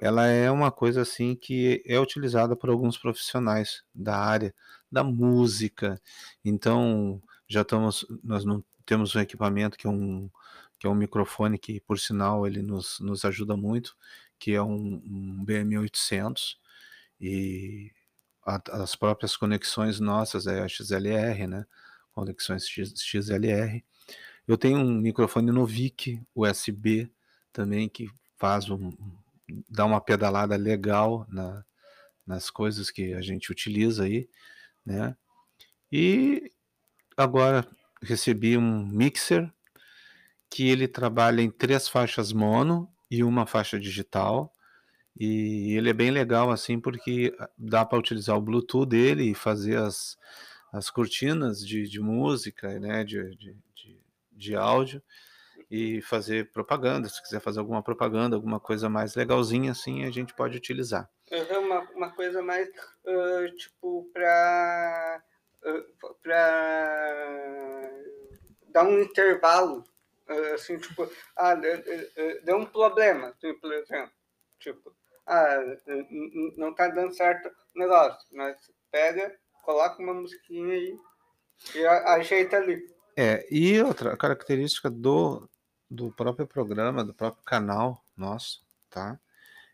ela 0.01 0.27
é 0.27 0.51
uma 0.51 0.71
coisa 0.71 1.03
assim 1.03 1.35
que 1.35 1.83
é 1.87 1.99
utilizada 1.99 2.57
por 2.57 2.71
alguns 2.71 2.99
profissionais 2.99 3.83
da 3.95 4.17
área 4.17 4.55
da 4.91 5.05
música. 5.05 6.01
Então, 6.45 7.23
já 7.49 7.63
estamos 7.63 8.07
nós 8.23 8.45
não 8.45 8.63
temos 8.85 9.15
um 9.15 9.21
equipamento 9.21 9.77
que 9.79 9.87
é 9.87 9.91
um 9.91 10.31
que 10.79 10.87
é 10.87 10.91
um 10.91 10.95
microfone 10.95 11.59
que 11.59 11.81
por 11.81 11.99
sinal 11.99 12.47
ele 12.47 12.61
nos, 12.61 13.01
nos 13.01 13.25
ajuda 13.25 13.57
muito, 13.57 13.97
que 14.39 14.53
é 14.53 14.63
um, 14.63 15.01
um 15.07 15.45
BM800 15.47 16.57
e 17.21 17.93
as 18.45 18.95
próprias 18.95 19.37
conexões 19.37 20.01
nossas 20.01 20.47
é 20.47 20.61
a 20.63 20.69
XLR, 20.69 21.47
né? 21.47 21.67
Conexões 22.13 22.67
XLR. 22.69 23.85
Eu 24.47 24.59
tenho 24.59 24.79
um 24.79 25.01
microfone 25.01 25.51
Novik 25.51 26.21
USB 26.35 27.11
também 27.53 27.89
que 27.89 28.11
faz 28.37 28.69
um, 28.69 28.93
dar 29.69 29.87
uma 29.87 30.01
pedalada 30.01 30.57
legal 30.57 31.27
na, 31.29 31.65
nas 32.27 32.51
coisas 32.51 32.91
que 32.91 33.15
a 33.15 33.23
gente 33.23 33.51
utiliza 33.51 34.05
aí, 34.05 34.29
né? 34.85 35.17
E 35.91 36.51
agora 37.17 37.67
recebi 38.03 38.57
um 38.57 38.87
mixer 38.87 39.53
que 40.51 40.69
ele 40.69 40.87
trabalha 40.87 41.41
em 41.43 41.51
três 41.51 41.89
faixas 41.89 42.33
mono 42.33 42.89
e 43.11 43.25
uma 43.25 43.47
faixa 43.47 43.79
digital. 43.79 44.54
E 45.17 45.77
ele 45.77 45.91
é 45.91 45.93
bem 45.93 46.11
legal 46.11 46.51
assim 46.51 46.81
porque 46.81 47.37
dá 47.57 47.85
para 47.85 47.99
utilizar 47.99 48.37
o 48.37 48.43
Bluetooth 48.43 48.89
dele 48.89 49.31
e 49.31 49.35
fazer 49.35 49.77
as, 49.77 50.19
as 50.73 50.91
cortinas 50.91 51.65
de, 51.65 51.89
de 51.89 52.01
música, 52.01 52.81
né, 52.81 53.05
de, 53.05 53.23
de, 53.37 53.57
de, 53.75 54.01
de 54.33 54.57
áudio 54.57 55.01
e 55.71 56.03
fazer 56.03 56.51
propaganda. 56.53 57.09
Se 57.09 57.23
quiser 57.23 57.41
fazer 57.41 57.61
alguma 57.61 57.83
propaganda, 57.83 58.35
alguma 58.35 58.59
coisa 58.59 58.89
mais 58.89 59.15
legalzinha 59.15 59.71
assim, 59.71 60.05
a 60.05 60.11
gente 60.11 60.35
pode 60.35 60.57
utilizar. 60.57 61.09
Uhum, 61.31 61.67
uma, 61.67 61.81
uma 61.91 62.11
coisa 62.11 62.43
mais 62.43 62.69
uh, 62.69 63.57
tipo 63.57 64.11
para 64.13 65.23
uh, 65.65 66.15
para 66.23 67.91
dar 68.69 68.85
um 68.85 69.01
intervalo 69.01 69.85
uh, 70.29 70.55
assim 70.55 70.79
tipo 70.79 71.09
ah 71.37 71.55
deu 71.55 72.59
um 72.59 72.67
problema 72.67 73.35
por 73.61 73.73
exemplo 73.73 74.13
tipo 74.59 74.95
ah 75.27 75.59
não 76.57 76.75
tá 76.75 76.89
dando 76.89 77.15
certo 77.15 77.49
o 77.75 77.79
negócio 77.79 78.27
mas 78.33 78.57
pega 78.91 79.35
coloca 79.63 80.03
uma 80.03 80.15
musiquinha 80.15 80.75
aí 80.75 80.99
e 81.75 81.87
ajeita 81.87 82.57
ali 82.57 82.95
é, 83.17 83.47
e 83.49 83.81
outra 83.81 84.17
característica 84.17 84.91
do, 84.91 85.49
do 85.89 86.11
próprio 86.11 86.47
programa, 86.47 87.05
do 87.05 87.15
próprio 87.15 87.45
canal 87.45 88.05
nosso, 88.17 88.67
tá? 88.91 89.19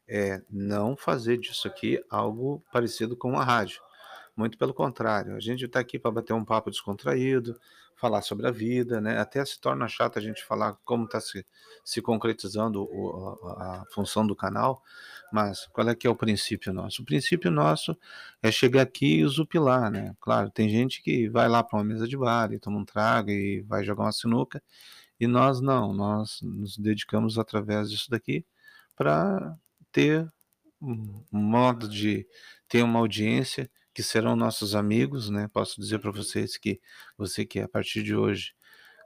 É 0.07 0.43
não 0.51 0.97
fazer 0.97 1.39
disso 1.39 1.67
aqui 1.67 2.03
algo 2.11 2.63
parecido 2.73 3.17
com 3.17 3.31
uma 3.31 3.45
rádio. 3.45 3.81
Muito 4.37 4.59
pelo 4.59 4.75
contrário, 4.75 5.35
a 5.37 5.41
gente 5.41 5.65
está 5.65 5.81
aqui 5.81 5.99
para 5.99 6.11
bater 6.11 6.35
um 6.35 6.45
papo 6.45 6.71
descontraído, 6.71 7.59
falar 8.01 8.23
sobre 8.23 8.47
a 8.49 8.51
vida, 8.51 9.01
né? 9.01 9.19
Até 9.19 9.45
se 9.45 9.61
torna 9.61 9.87
chato 9.87 10.19
a 10.19 10.23
gente 10.23 10.43
falar 10.45 10.77
como 10.85 11.05
está 11.05 11.21
se, 11.21 11.47
se 11.85 12.01
concretizando 12.01 12.83
o, 12.83 13.39
a, 13.49 13.83
a, 13.83 13.85
função 13.93 14.27
do 14.27 14.35
canal, 14.35 14.83
mas 15.33 15.67
qual 15.67 15.89
é 15.89 15.95
que 15.95 16.07
é 16.07 16.11
o 16.11 16.17
princípio 16.17 16.73
nosso? 16.73 17.03
O 17.03 17.05
princípio 17.05 17.51
nosso 17.51 17.97
é 18.43 18.51
chegar 18.51 18.83
aqui 18.83 19.19
e 19.19 19.25
usupilar, 19.25 19.91
né? 19.91 20.17
Claro, 20.21 20.51
tem 20.51 20.69
gente 20.69 21.03
que 21.03 21.29
vai 21.29 21.49
lá 21.49 21.63
para 21.63 21.79
uma 21.79 21.85
mesa 21.85 22.09
de 22.09 22.17
bar 22.17 22.53
e 22.53 22.59
toma 22.59 22.79
um 22.79 22.85
trago 22.85 23.31
e 23.31 23.61
vai 23.63 23.85
jogar 23.85 24.05
uma 24.05 24.13
sinuca, 24.13 24.63
e 25.19 25.27
nós 25.27 25.61
não, 25.61 25.93
nós 25.93 26.41
nos 26.43 26.79
dedicamos 26.79 27.39
através 27.39 27.91
disso 27.91 28.11
daqui 28.11 28.47
para 28.97 29.57
ter 29.93 30.31
um 30.81 31.23
modo 31.31 31.89
de 31.89 32.27
ter 32.67 32.83
uma 32.83 32.99
audiência 32.99 33.71
que 33.95 34.03
serão 34.03 34.37
nossos 34.37 34.75
amigos, 34.75 35.31
né? 35.31 35.49
Posso 35.53 35.81
dizer 35.81 35.99
para 35.99 36.11
vocês 36.11 36.57
que 36.57 36.81
você 37.17 37.45
que 37.45 37.61
a 37.61 37.69
partir 37.69 38.03
de 38.03 38.15
hoje 38.15 38.55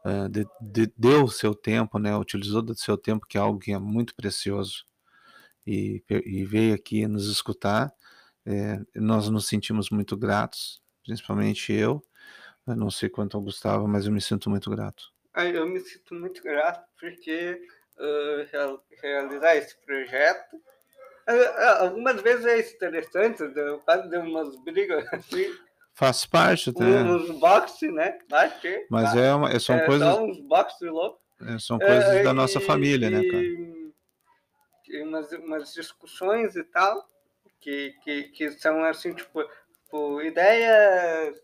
uh, 0.04 0.28
de, 0.28 0.46
de, 0.60 0.92
deu 0.96 1.24
o 1.24 1.30
seu 1.30 1.54
tempo, 1.54 1.98
né? 1.98 2.16
Utilizou 2.16 2.62
do 2.62 2.76
seu 2.76 2.96
tempo, 2.96 3.26
que 3.26 3.38
é 3.38 3.40
algo 3.40 3.58
que 3.58 3.72
é 3.72 3.78
muito 3.78 4.14
precioso, 4.14 4.84
e, 5.66 6.02
e 6.08 6.44
veio 6.44 6.74
aqui 6.74 7.06
nos 7.06 7.26
escutar, 7.28 7.92
é, 8.46 8.78
nós 8.94 9.28
nos 9.28 9.46
sentimos 9.46 9.88
muito 9.90 10.16
gratos, 10.16 10.82
principalmente 11.02 11.72
eu. 11.72 12.02
Eu 12.66 12.76
não 12.76 12.90
sei 12.90 13.08
quanto 13.08 13.36
ao 13.36 13.42
Gustavo, 13.42 13.86
mas 13.88 14.06
eu 14.06 14.12
me 14.12 14.20
sinto 14.20 14.48
muito 14.48 14.70
grato. 14.70 15.12
Eu 15.36 15.66
me 15.66 15.80
sinto 15.80 16.14
muito 16.14 16.42
grato 16.42 16.86
porque 16.98 17.60
uh, 17.96 18.80
realizar 19.02 19.56
esse 19.56 19.76
projeto. 19.84 20.56
Uh, 21.28 21.82
algumas 21.82 22.20
vezes 22.20 22.44
é 22.44 22.60
interessante, 22.60 23.42
quase 23.84 24.08
deu 24.10 24.20
umas 24.20 24.56
brigas 24.62 25.06
assim. 25.12 25.54
Faz 25.94 26.26
parte, 26.26 26.72
né? 26.78 27.02
Uns 27.02 27.30
boxe, 27.38 27.90
né? 27.90 28.18
Bate, 28.28 28.86
mas 28.90 29.14
é, 29.16 29.32
uma, 29.32 29.58
são 29.60 29.76
é 29.76 29.86
coisas. 29.86 30.18
Uns 30.18 30.40
boxe. 30.40 30.84
É, 31.40 31.58
são 31.58 31.78
coisas 31.78 32.16
é, 32.16 32.22
da 32.22 32.32
nossa 32.32 32.60
família, 32.60 33.08
né, 33.08 33.22
cara? 33.24 33.44
E 34.88 35.02
umas, 35.02 35.32
umas 35.32 35.72
discussões 35.72 36.56
e 36.56 36.64
tal, 36.64 37.08
que, 37.60 37.94
que, 38.02 38.24
que 38.24 38.50
são 38.52 38.84
assim, 38.84 39.14
tipo, 39.14 39.42
tipo 39.84 40.20
ideias 40.20 41.36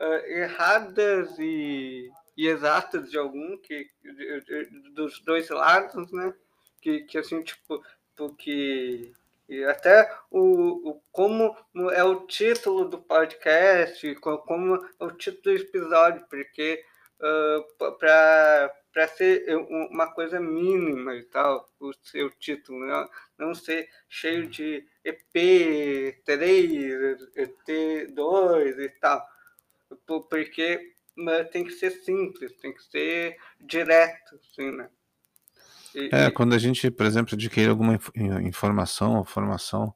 uh, 0.00 0.26
erradas 0.26 1.38
e, 1.38 2.10
e, 2.36 2.46
exatas 2.46 3.10
de 3.10 3.18
algum, 3.18 3.58
que, 3.58 3.90
de, 4.02 4.40
de, 4.40 4.90
dos 4.94 5.20
dois 5.20 5.48
lados, 5.50 6.10
né? 6.12 6.32
Que, 6.80 7.00
que 7.00 7.18
assim, 7.18 7.42
tipo, 7.42 7.82
porque 8.16 9.12
e 9.48 9.62
até 9.64 10.10
o, 10.30 10.90
o 10.90 11.02
como 11.12 11.54
é 11.92 12.02
o 12.02 12.26
título 12.26 12.88
do 12.88 12.98
podcast, 12.98 14.14
como 14.16 14.76
é 14.76 15.04
o 15.04 15.10
título 15.10 15.42
do 15.42 15.62
episódio, 15.62 16.26
porque 16.28 16.82
uh, 17.20 17.92
para 17.98 18.74
para 18.94 19.08
ser 19.08 19.44
uma 19.90 20.06
coisa 20.12 20.38
mínima 20.38 21.16
e 21.16 21.24
tal, 21.24 21.68
o 21.80 21.92
seu 22.00 22.30
título, 22.30 22.86
não, 22.86 23.10
não 23.36 23.52
ser 23.52 23.90
cheio 24.08 24.46
de 24.46 24.86
EP 25.04 26.22
3, 26.24 27.20
EP 27.34 28.14
2 28.14 28.78
e 28.78 28.88
tal, 29.00 29.28
porque 30.06 30.94
tem 31.50 31.64
que 31.64 31.72
ser 31.72 31.90
simples, 31.90 32.52
tem 32.58 32.72
que 32.72 32.84
ser 32.84 33.36
direto, 33.60 34.36
assim, 34.36 34.70
né? 34.70 34.88
E, 35.94 36.08
é, 36.12 36.30
quando 36.30 36.54
a 36.54 36.58
gente, 36.58 36.90
por 36.90 37.06
exemplo, 37.06 37.34
adquire 37.34 37.68
alguma 37.68 37.98
informação 38.42 39.16
ou 39.18 39.24
formação, 39.24 39.94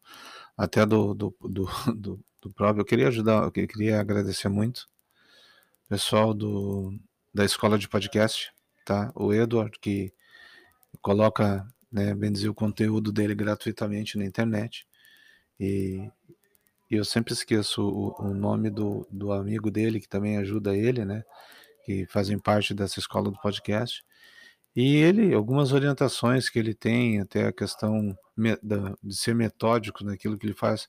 até 0.56 0.84
do, 0.84 1.14
do, 1.14 1.36
do, 1.40 1.66
do, 1.94 2.24
do 2.40 2.50
próprio, 2.52 2.82
eu 2.82 2.86
queria 2.86 3.08
ajudar, 3.08 3.44
eu 3.44 3.50
queria 3.50 4.00
agradecer 4.00 4.48
muito 4.48 4.88
o 5.86 5.88
pessoal 5.88 6.34
do, 6.34 6.92
da 7.32 7.44
escola 7.44 7.78
de 7.78 7.88
podcast, 7.88 8.52
tá? 8.84 9.12
O 9.14 9.32
Edward, 9.32 9.78
que 9.80 10.12
coloca, 11.00 11.66
né, 11.90 12.14
bem 12.14 12.32
dizer, 12.32 12.48
o 12.48 12.54
conteúdo 12.54 13.12
dele 13.12 13.34
gratuitamente 13.34 14.18
na 14.18 14.24
internet. 14.24 14.86
E, 15.58 16.10
e 16.90 16.94
eu 16.96 17.04
sempre 17.04 17.32
esqueço 17.32 17.82
o, 17.82 18.14
o, 18.18 18.34
nome 18.34 18.70
do, 18.70 19.06
do 19.10 19.32
amigo 19.32 19.70
dele, 19.70 20.00
que 20.00 20.08
também 20.08 20.36
ajuda 20.38 20.76
ele, 20.76 21.04
né? 21.04 21.24
Que 21.84 22.06
fazem 22.06 22.38
parte 22.38 22.74
dessa 22.74 22.98
escola 22.98 23.30
do 23.30 23.40
podcast. 23.40 24.04
E 24.74 24.96
ele, 24.96 25.34
algumas 25.34 25.72
orientações 25.72 26.48
que 26.48 26.58
ele 26.58 26.74
tem, 26.74 27.20
até 27.20 27.46
a 27.46 27.52
questão 27.52 28.16
de 29.02 29.16
ser 29.16 29.34
metódico 29.34 30.04
naquilo 30.04 30.38
que 30.38 30.46
ele 30.46 30.54
faz. 30.54 30.88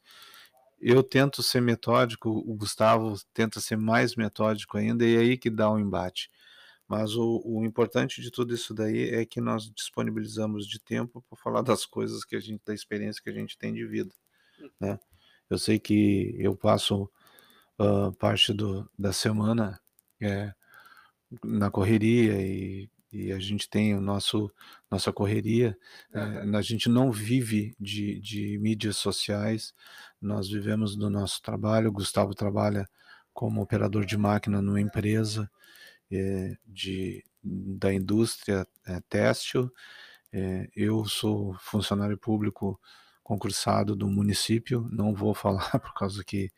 Eu 0.79 1.03
tento 1.03 1.41
ser 1.43 1.62
metódico, 1.62 2.29
o 2.29 2.55
Gustavo 2.55 3.15
tenta 3.33 3.59
ser 3.59 3.77
mais 3.77 4.15
metódico 4.15 4.77
ainda, 4.77 5.05
e 5.05 5.15
é 5.15 5.19
aí 5.19 5.38
que 5.38 5.50
dá 5.50 5.69
o 5.69 5.75
um 5.75 5.79
embate. 5.79 6.29
Mas 6.88 7.15
o, 7.15 7.41
o, 7.45 7.65
importante 7.65 8.21
de 8.21 8.31
tudo 8.31 8.53
isso 8.53 8.74
daí 8.74 9.09
é 9.09 9.25
que 9.25 9.41
nós 9.41 9.69
disponibilizamos 9.75 10.67
de 10.67 10.79
tempo 10.79 11.24
para 11.29 11.38
falar 11.38 11.62
das 11.62 11.86
coisas 11.86 12.24
que 12.25 12.36
a 12.36 12.39
gente, 12.39 12.62
da 12.65 12.74
experiência 12.74 13.21
que 13.21 13.29
a 13.29 13.33
gente 13.33 13.57
tem 13.57 13.74
de 13.74 13.86
vida, 13.86 14.13
né? 14.79 15.00
Eu 15.50 15.57
sei 15.57 15.79
que 15.79 16.36
eu 16.38 16.55
passo 16.55 17.09
uh, 17.79 18.12
parte 18.13 18.53
do, 18.53 18.89
da 18.98 19.12
semana 19.12 19.79
é, 20.22 20.53
na 21.44 21.72
correria 21.72 22.42
e, 22.42 22.89
e, 23.11 23.31
a 23.31 23.39
gente 23.39 23.69
tem 23.69 23.95
o 23.95 24.01
nosso 24.01 24.51
nossa 24.89 25.11
correria. 25.13 25.77
É, 26.13 26.19
a 26.57 26.61
gente 26.61 26.89
não 26.89 27.11
vive 27.11 27.75
de, 27.79 28.19
de 28.19 28.57
mídias 28.59 28.98
sociais, 28.98 29.74
nós 30.22 30.50
vivemos 30.50 30.95
do 30.95 31.09
nosso 31.09 31.41
trabalho. 31.41 31.89
O 31.89 31.93
Gustavo 31.93 32.33
trabalha 32.33 32.87
como 33.33 33.61
operador 33.61 34.05
de 34.05 34.17
máquina 34.17 34.61
numa 34.61 34.81
empresa 34.81 35.50
é, 36.11 36.57
de, 36.65 37.24
da 37.43 37.93
indústria 37.93 38.67
é, 38.85 39.00
têxtil. 39.09 39.72
Eu 40.75 41.05
sou 41.05 41.55
funcionário 41.55 42.17
público 42.17 42.79
concursado 43.24 43.95
do 43.95 44.07
município, 44.07 44.87
não 44.91 45.13
vou 45.13 45.33
falar 45.35 45.79
por 45.79 45.93
causa 45.93 46.24
que 46.24 46.51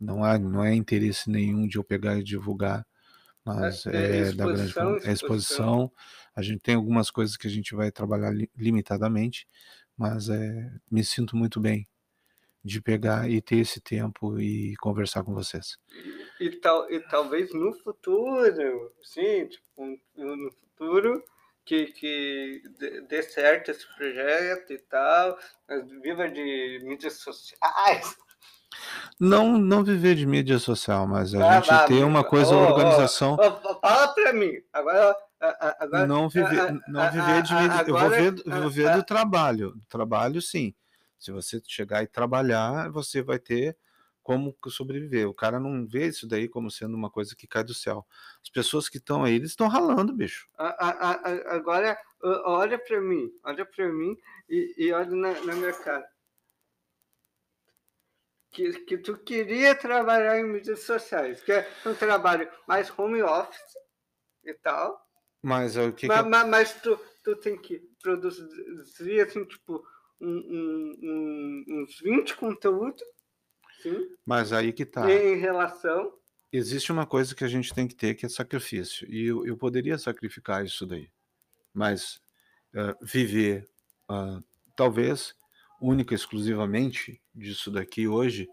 não 0.00 0.24
há 0.24 0.38
não 0.38 0.64
é 0.64 0.74
interesse 0.74 1.30
nenhum 1.30 1.66
de 1.66 1.78
eu 1.78 1.84
pegar 1.84 2.18
e 2.18 2.24
divulgar, 2.24 2.86
mas 3.54 3.86
é, 3.86 4.28
é 4.28 4.32
da 4.32 4.44
grande 4.44 4.68
exposição. 4.68 5.12
exposição. 5.12 5.92
A 6.34 6.42
gente 6.42 6.60
tem 6.60 6.74
algumas 6.74 7.10
coisas 7.10 7.36
que 7.36 7.46
a 7.46 7.50
gente 7.50 7.74
vai 7.74 7.90
trabalhar 7.90 8.30
li, 8.30 8.50
limitadamente, 8.56 9.48
mas 9.96 10.28
é, 10.28 10.70
me 10.90 11.02
sinto 11.02 11.36
muito 11.36 11.58
bem 11.58 11.88
de 12.62 12.82
pegar 12.82 13.28
e 13.30 13.40
ter 13.40 13.56
esse 13.56 13.80
tempo 13.80 14.38
e 14.38 14.76
conversar 14.76 15.24
com 15.24 15.32
vocês. 15.32 15.78
E, 16.38 16.50
tal, 16.56 16.90
e 16.92 17.00
talvez 17.08 17.52
no 17.54 17.72
futuro, 17.72 18.92
sim, 19.02 19.46
tipo, 19.46 19.98
no 20.16 20.52
futuro, 20.52 21.24
que, 21.64 21.86
que 21.86 22.62
dê 23.08 23.22
certo 23.22 23.70
esse 23.70 23.86
projeto 23.96 24.72
e 24.72 24.78
tal, 24.78 25.38
viva 26.02 26.28
de 26.28 26.80
mídias 26.82 27.14
sociais. 27.14 28.16
Não, 29.18 29.58
não 29.58 29.82
viver 29.82 30.14
de 30.14 30.26
mídia 30.26 30.58
social, 30.58 31.06
mas 31.06 31.34
a 31.34 31.58
ah, 31.58 31.60
gente 31.60 31.86
tem 31.88 32.04
uma 32.04 32.22
coisa, 32.22 32.54
oh, 32.54 32.70
organização. 32.70 33.36
Oh, 33.40 33.70
oh, 33.70 33.80
fala 33.80 34.08
para 34.08 34.32
mim. 34.32 34.52
Agora, 34.72 35.16
agora 35.80 36.06
não 36.06 36.28
viver, 36.28 36.80
não 36.88 37.10
viver 37.10 37.42
de 37.42 37.54
mídia. 37.54 37.80
Agora, 37.80 37.88
eu 37.88 37.98
vou 37.98 38.10
ver, 38.10 38.60
vou 38.60 38.70
ver 38.70 38.96
do 38.96 39.02
trabalho. 39.02 39.72
Do 39.72 39.86
trabalho, 39.86 40.40
sim. 40.40 40.74
Se 41.18 41.32
você 41.32 41.60
chegar 41.66 42.02
e 42.02 42.06
trabalhar, 42.06 42.90
você 42.90 43.22
vai 43.22 43.38
ter 43.38 43.76
como 44.28 44.54
sobreviver. 44.66 45.26
O 45.26 45.32
cara 45.32 45.58
não 45.58 45.86
vê 45.86 46.08
isso 46.08 46.28
daí 46.28 46.46
como 46.48 46.70
sendo 46.70 46.94
uma 46.94 47.08
coisa 47.08 47.34
que 47.34 47.46
cai 47.46 47.64
do 47.64 47.72
céu. 47.72 48.06
As 48.42 48.50
pessoas 48.50 48.86
que 48.86 48.98
estão 48.98 49.24
aí, 49.24 49.34
eles 49.34 49.52
estão 49.52 49.68
ralando, 49.68 50.12
bicho. 50.12 50.46
Agora, 50.58 51.98
olha 52.44 52.78
para 52.78 53.00
mim, 53.00 53.32
olha 53.42 53.64
para 53.64 53.88
mim 53.90 54.14
e, 54.46 54.74
e 54.76 54.92
olha 54.92 55.10
na, 55.10 55.32
na, 55.40 55.54
minha 55.54 55.72
cara. 55.72 56.06
Que, 58.58 58.72
que 58.80 58.98
tu 58.98 59.16
queria 59.16 59.72
trabalhar 59.72 60.36
em 60.40 60.42
mídias 60.42 60.80
sociais, 60.80 61.40
que 61.40 61.52
é 61.52 61.70
um 61.86 61.94
trabalho 61.94 62.50
mais 62.66 62.90
home 62.98 63.22
office 63.22 63.78
e 64.44 64.52
tal. 64.52 65.00
Mas 65.40 65.76
o 65.76 65.92
que, 65.92 66.08
mas, 66.08 66.22
que... 66.24 66.28
mas, 66.28 66.48
mas 66.48 66.82
tu, 66.82 66.98
tu 67.22 67.36
tem 67.36 67.56
que 67.56 67.80
produzir 68.02 69.20
assim, 69.20 69.44
tipo, 69.44 69.80
um, 70.20 70.96
um, 71.00 71.64
uns 71.68 72.00
20 72.00 72.36
conteúdos. 72.36 73.00
Sim. 73.80 74.08
Mas 74.26 74.52
aí 74.52 74.72
que 74.72 74.84
tá. 74.84 75.08
Em 75.08 75.36
relação. 75.36 76.12
Existe 76.52 76.90
uma 76.90 77.06
coisa 77.06 77.36
que 77.36 77.44
a 77.44 77.48
gente 77.48 77.72
tem 77.72 77.86
que 77.86 77.94
ter 77.94 78.16
que 78.16 78.26
é 78.26 78.28
sacrifício. 78.28 79.08
E 79.08 79.28
eu, 79.28 79.46
eu 79.46 79.56
poderia 79.56 79.96
sacrificar 79.98 80.64
isso 80.64 80.84
daí. 80.84 81.08
Mas 81.72 82.20
uh, 82.74 82.96
viver, 83.00 83.70
uh, 84.10 84.42
talvez, 84.74 85.36
única 85.80 86.14
exclusivamente 86.14 87.20
disso 87.34 87.70
daqui 87.70 88.08
hoje, 88.08 88.48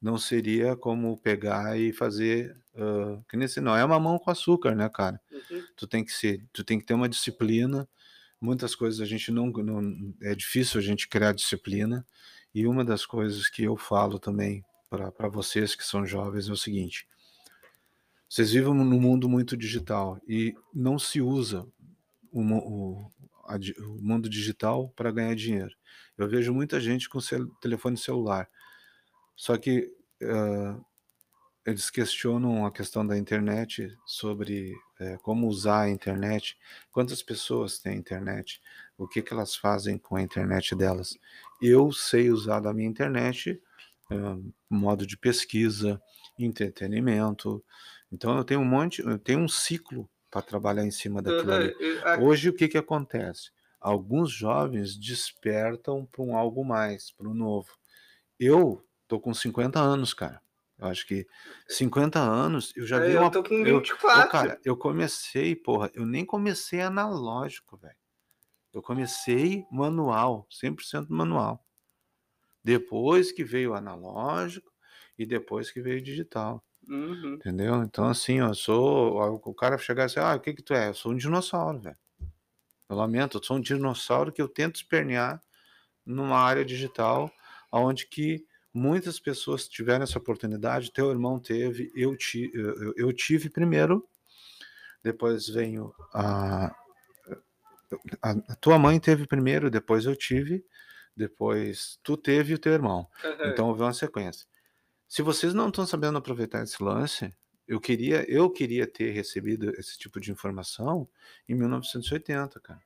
não 0.00 0.16
seria 0.16 0.76
como 0.76 1.16
pegar 1.18 1.78
e 1.78 1.92
fazer 1.92 2.56
uh, 2.74 3.22
que 3.28 3.36
nesse 3.36 3.60
não 3.60 3.76
é 3.76 3.84
uma 3.84 4.00
mão 4.00 4.18
com 4.18 4.30
açúcar, 4.30 4.74
né, 4.74 4.88
cara? 4.88 5.20
Uhum. 5.30 5.62
Tu 5.76 5.86
tem 5.86 6.04
que 6.04 6.12
ser, 6.12 6.46
tu 6.52 6.64
tem 6.64 6.78
que 6.78 6.86
ter 6.86 6.94
uma 6.94 7.08
disciplina, 7.08 7.88
muitas 8.40 8.74
coisas 8.74 9.00
a 9.00 9.04
gente 9.04 9.30
não, 9.30 9.48
não 9.48 10.14
é 10.22 10.34
difícil 10.34 10.80
a 10.80 10.82
gente 10.82 11.08
criar 11.08 11.32
disciplina 11.32 12.06
e 12.54 12.66
uma 12.66 12.84
das 12.84 13.04
coisas 13.04 13.48
que 13.48 13.62
eu 13.62 13.76
falo 13.76 14.18
também 14.18 14.64
para 14.88 15.28
vocês 15.28 15.74
que 15.74 15.84
são 15.84 16.04
jovens 16.06 16.48
é 16.48 16.52
o 16.52 16.56
seguinte: 16.56 17.06
vocês 18.28 18.52
vivem 18.52 18.74
num 18.74 19.00
mundo 19.00 19.28
muito 19.28 19.56
digital 19.56 20.18
e 20.26 20.54
não 20.74 20.98
se 20.98 21.20
usa 21.20 21.66
o, 22.32 22.40
o, 22.40 23.12
a, 23.54 23.84
o 23.84 24.02
mundo 24.02 24.28
digital 24.28 24.88
para 24.90 25.10
ganhar 25.10 25.34
dinheiro. 25.34 25.74
Eu 26.16 26.28
vejo 26.28 26.52
muita 26.52 26.80
gente 26.80 27.08
com 27.08 27.20
cel, 27.20 27.46
telefone 27.60 27.96
celular, 27.96 28.48
só 29.36 29.56
que 29.56 29.90
uh, 30.22 30.84
eles 31.64 31.90
questionam 31.90 32.66
a 32.66 32.72
questão 32.72 33.06
da 33.06 33.16
internet, 33.16 33.96
sobre 34.06 34.74
é, 34.98 35.16
como 35.18 35.46
usar 35.46 35.82
a 35.82 35.90
internet, 35.90 36.58
quantas 36.90 37.22
pessoas 37.22 37.78
têm 37.78 37.96
internet, 37.96 38.60
o 38.96 39.06
que, 39.06 39.22
que 39.22 39.32
elas 39.32 39.54
fazem 39.54 39.98
com 39.98 40.16
a 40.16 40.22
internet 40.22 40.74
delas. 40.74 41.18
Eu 41.60 41.92
sei 41.92 42.30
usar 42.30 42.60
da 42.60 42.72
minha 42.72 42.88
internet, 42.88 43.60
modo 44.68 45.06
de 45.06 45.16
pesquisa, 45.16 46.00
entretenimento. 46.38 47.62
Então 48.10 48.36
eu 48.36 48.44
tenho 48.44 48.60
um 48.60 48.64
monte, 48.64 49.02
eu 49.02 49.18
tenho 49.18 49.40
um 49.40 49.48
ciclo 49.48 50.08
para 50.30 50.42
trabalhar 50.42 50.84
em 50.84 50.90
cima 50.90 51.20
daquilo 51.20 51.52
ali. 51.52 51.74
Hoje 52.20 52.48
o 52.48 52.54
que, 52.54 52.68
que 52.68 52.78
acontece? 52.78 53.50
Alguns 53.80 54.30
jovens 54.30 54.96
despertam 54.96 56.06
para 56.06 56.22
um 56.22 56.36
algo 56.36 56.64
mais, 56.64 57.10
para 57.10 57.28
um 57.28 57.34
novo. 57.34 57.70
Eu 58.38 58.86
tô 59.08 59.18
com 59.18 59.34
50 59.34 59.80
anos, 59.80 60.14
cara. 60.14 60.40
Eu 60.78 60.86
acho 60.86 61.06
que 61.06 61.26
50 61.68 62.18
anos, 62.18 62.72
eu 62.74 62.86
já 62.86 62.98
é, 62.98 63.08
vi 63.08 63.14
eu 63.14 63.20
uma. 63.20 63.30
tô 63.30 63.42
com 63.42 63.62
24. 63.62 64.18
Eu, 64.18 64.24
eu, 64.24 64.30
cara, 64.30 64.60
eu 64.64 64.76
comecei, 64.76 65.54
porra, 65.56 65.90
eu 65.94 66.06
nem 66.06 66.24
comecei 66.24 66.80
analógico, 66.80 67.76
velho. 67.76 67.96
Eu 68.72 68.80
comecei 68.80 69.66
manual, 69.70 70.46
100% 70.50 71.08
manual. 71.08 71.66
Depois 72.62 73.32
que 73.32 73.42
veio 73.42 73.72
o 73.72 73.74
analógico 73.74 74.70
e 75.18 75.26
depois 75.26 75.70
que 75.70 75.80
veio 75.80 75.98
o 75.98 76.02
digital. 76.02 76.64
Uhum. 76.88 77.34
Entendeu? 77.34 77.82
Então, 77.82 78.06
assim, 78.06 78.38
eu 78.38 78.54
sou. 78.54 79.40
O 79.44 79.54
cara 79.54 79.78
chegar 79.78 80.04
assim, 80.04 80.20
ah, 80.20 80.34
o 80.34 80.40
que 80.40 80.54
que 80.54 80.62
tu 80.62 80.74
é? 80.74 80.88
Eu 80.88 80.94
sou 80.94 81.12
um 81.12 81.16
dinossauro, 81.16 81.78
velho. 81.78 81.96
Eu 82.88 82.96
lamento, 82.96 83.38
eu 83.38 83.42
sou 83.42 83.56
um 83.56 83.60
dinossauro 83.60 84.32
que 84.32 84.42
eu 84.42 84.48
tento 84.48 84.76
espernear 84.76 85.40
numa 86.04 86.38
área 86.38 86.64
digital, 86.64 87.30
onde 87.70 88.06
que 88.06 88.44
muitas 88.74 89.20
pessoas 89.20 89.68
tiveram 89.68 90.02
essa 90.02 90.18
oportunidade, 90.18 90.92
teu 90.92 91.10
irmão 91.10 91.38
teve, 91.38 91.90
eu, 91.94 92.16
ti, 92.16 92.50
eu, 92.54 92.94
eu 92.96 93.12
tive 93.12 93.48
primeiro, 93.48 94.08
depois 95.02 95.48
venho 95.48 95.94
a, 96.12 96.66
a, 98.22 98.30
a, 98.30 98.54
tua 98.56 98.78
mãe 98.78 98.98
teve 99.00 99.26
primeiro, 99.26 99.70
depois 99.70 100.04
eu 100.04 100.14
tive, 100.14 100.64
depois 101.16 101.98
tu 102.02 102.16
teve 102.16 102.52
e 102.52 102.54
o 102.54 102.58
teu 102.58 102.72
irmão. 102.72 103.08
Uhum. 103.24 103.50
Então 103.50 103.68
houve 103.68 103.82
uma 103.82 103.92
sequência. 103.92 104.46
Se 105.10 105.22
vocês 105.22 105.52
não 105.52 105.70
estão 105.70 105.84
sabendo 105.84 106.18
aproveitar 106.18 106.62
esse 106.62 106.80
lance, 106.80 107.34
eu 107.66 107.80
queria, 107.80 108.24
eu 108.30 108.48
queria 108.48 108.86
ter 108.86 109.10
recebido 109.10 109.70
esse 109.76 109.98
tipo 109.98 110.20
de 110.20 110.30
informação 110.30 111.08
em 111.48 111.54
1980, 111.56 112.60
cara. 112.60 112.80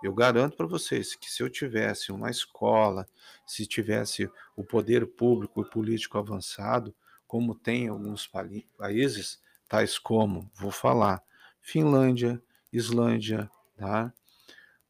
Eu 0.00 0.14
garanto 0.14 0.56
para 0.56 0.68
vocês 0.68 1.16
que 1.16 1.28
se 1.28 1.42
eu 1.42 1.50
tivesse 1.50 2.12
uma 2.12 2.30
escola, 2.30 3.08
se 3.44 3.66
tivesse 3.66 4.30
o 4.54 4.62
poder 4.62 5.04
público 5.04 5.62
e 5.62 5.68
político 5.68 6.16
avançado, 6.16 6.94
como 7.26 7.56
tem 7.56 7.88
alguns 7.88 8.30
países, 8.78 9.42
tais 9.68 9.98
como, 9.98 10.48
vou 10.54 10.70
falar, 10.70 11.20
Finlândia, 11.60 12.40
Islândia, 12.72 13.50
tá? 13.76 14.14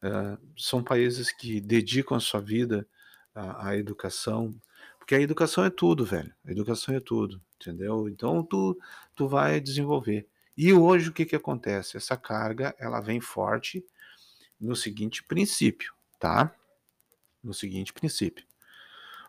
Uh, 0.02 0.38
são 0.54 0.84
países 0.84 1.32
que 1.32 1.62
dedicam 1.62 2.18
a 2.18 2.20
sua 2.20 2.42
vida 2.42 2.86
à, 3.34 3.68
à, 3.68 3.78
educação, 3.78 4.54
porque 5.04 5.14
a 5.14 5.20
educação 5.20 5.62
é 5.62 5.68
tudo, 5.68 6.02
velho. 6.02 6.34
A 6.46 6.50
educação 6.50 6.94
é 6.94 6.98
tudo, 6.98 7.38
entendeu? 7.60 8.08
Então 8.08 8.42
tu, 8.42 8.74
tu 9.14 9.28
vai 9.28 9.60
desenvolver. 9.60 10.26
E 10.56 10.72
hoje 10.72 11.10
o 11.10 11.12
que 11.12 11.26
que 11.26 11.36
acontece? 11.36 11.98
Essa 11.98 12.16
carga 12.16 12.74
ela 12.78 13.02
vem 13.02 13.20
forte 13.20 13.84
no 14.58 14.74
seguinte 14.74 15.22
princípio, 15.22 15.92
tá? 16.18 16.56
No 17.42 17.52
seguinte 17.52 17.92
princípio. 17.92 18.46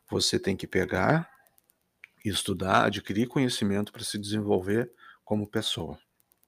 Você 0.10 0.40
tem 0.40 0.56
que 0.56 0.66
pegar, 0.66 1.30
estudar, 2.24 2.86
adquirir 2.86 3.28
conhecimento 3.28 3.92
para 3.92 4.06
se 4.06 4.18
desenvolver 4.18 4.90
como 5.26 5.46
pessoa. 5.46 6.00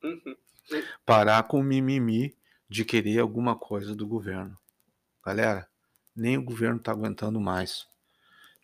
Uhum. 0.01 0.37
Parar 1.05 1.43
com 1.49 1.59
o 1.59 1.63
mimimi 1.63 2.33
de 2.69 2.85
querer 2.85 3.19
alguma 3.19 3.57
coisa 3.57 3.93
do 3.93 4.07
governo. 4.07 4.57
Galera, 5.25 5.67
nem 6.15 6.37
o 6.37 6.43
governo 6.43 6.77
está 6.77 6.93
aguentando 6.93 7.41
mais. 7.41 7.89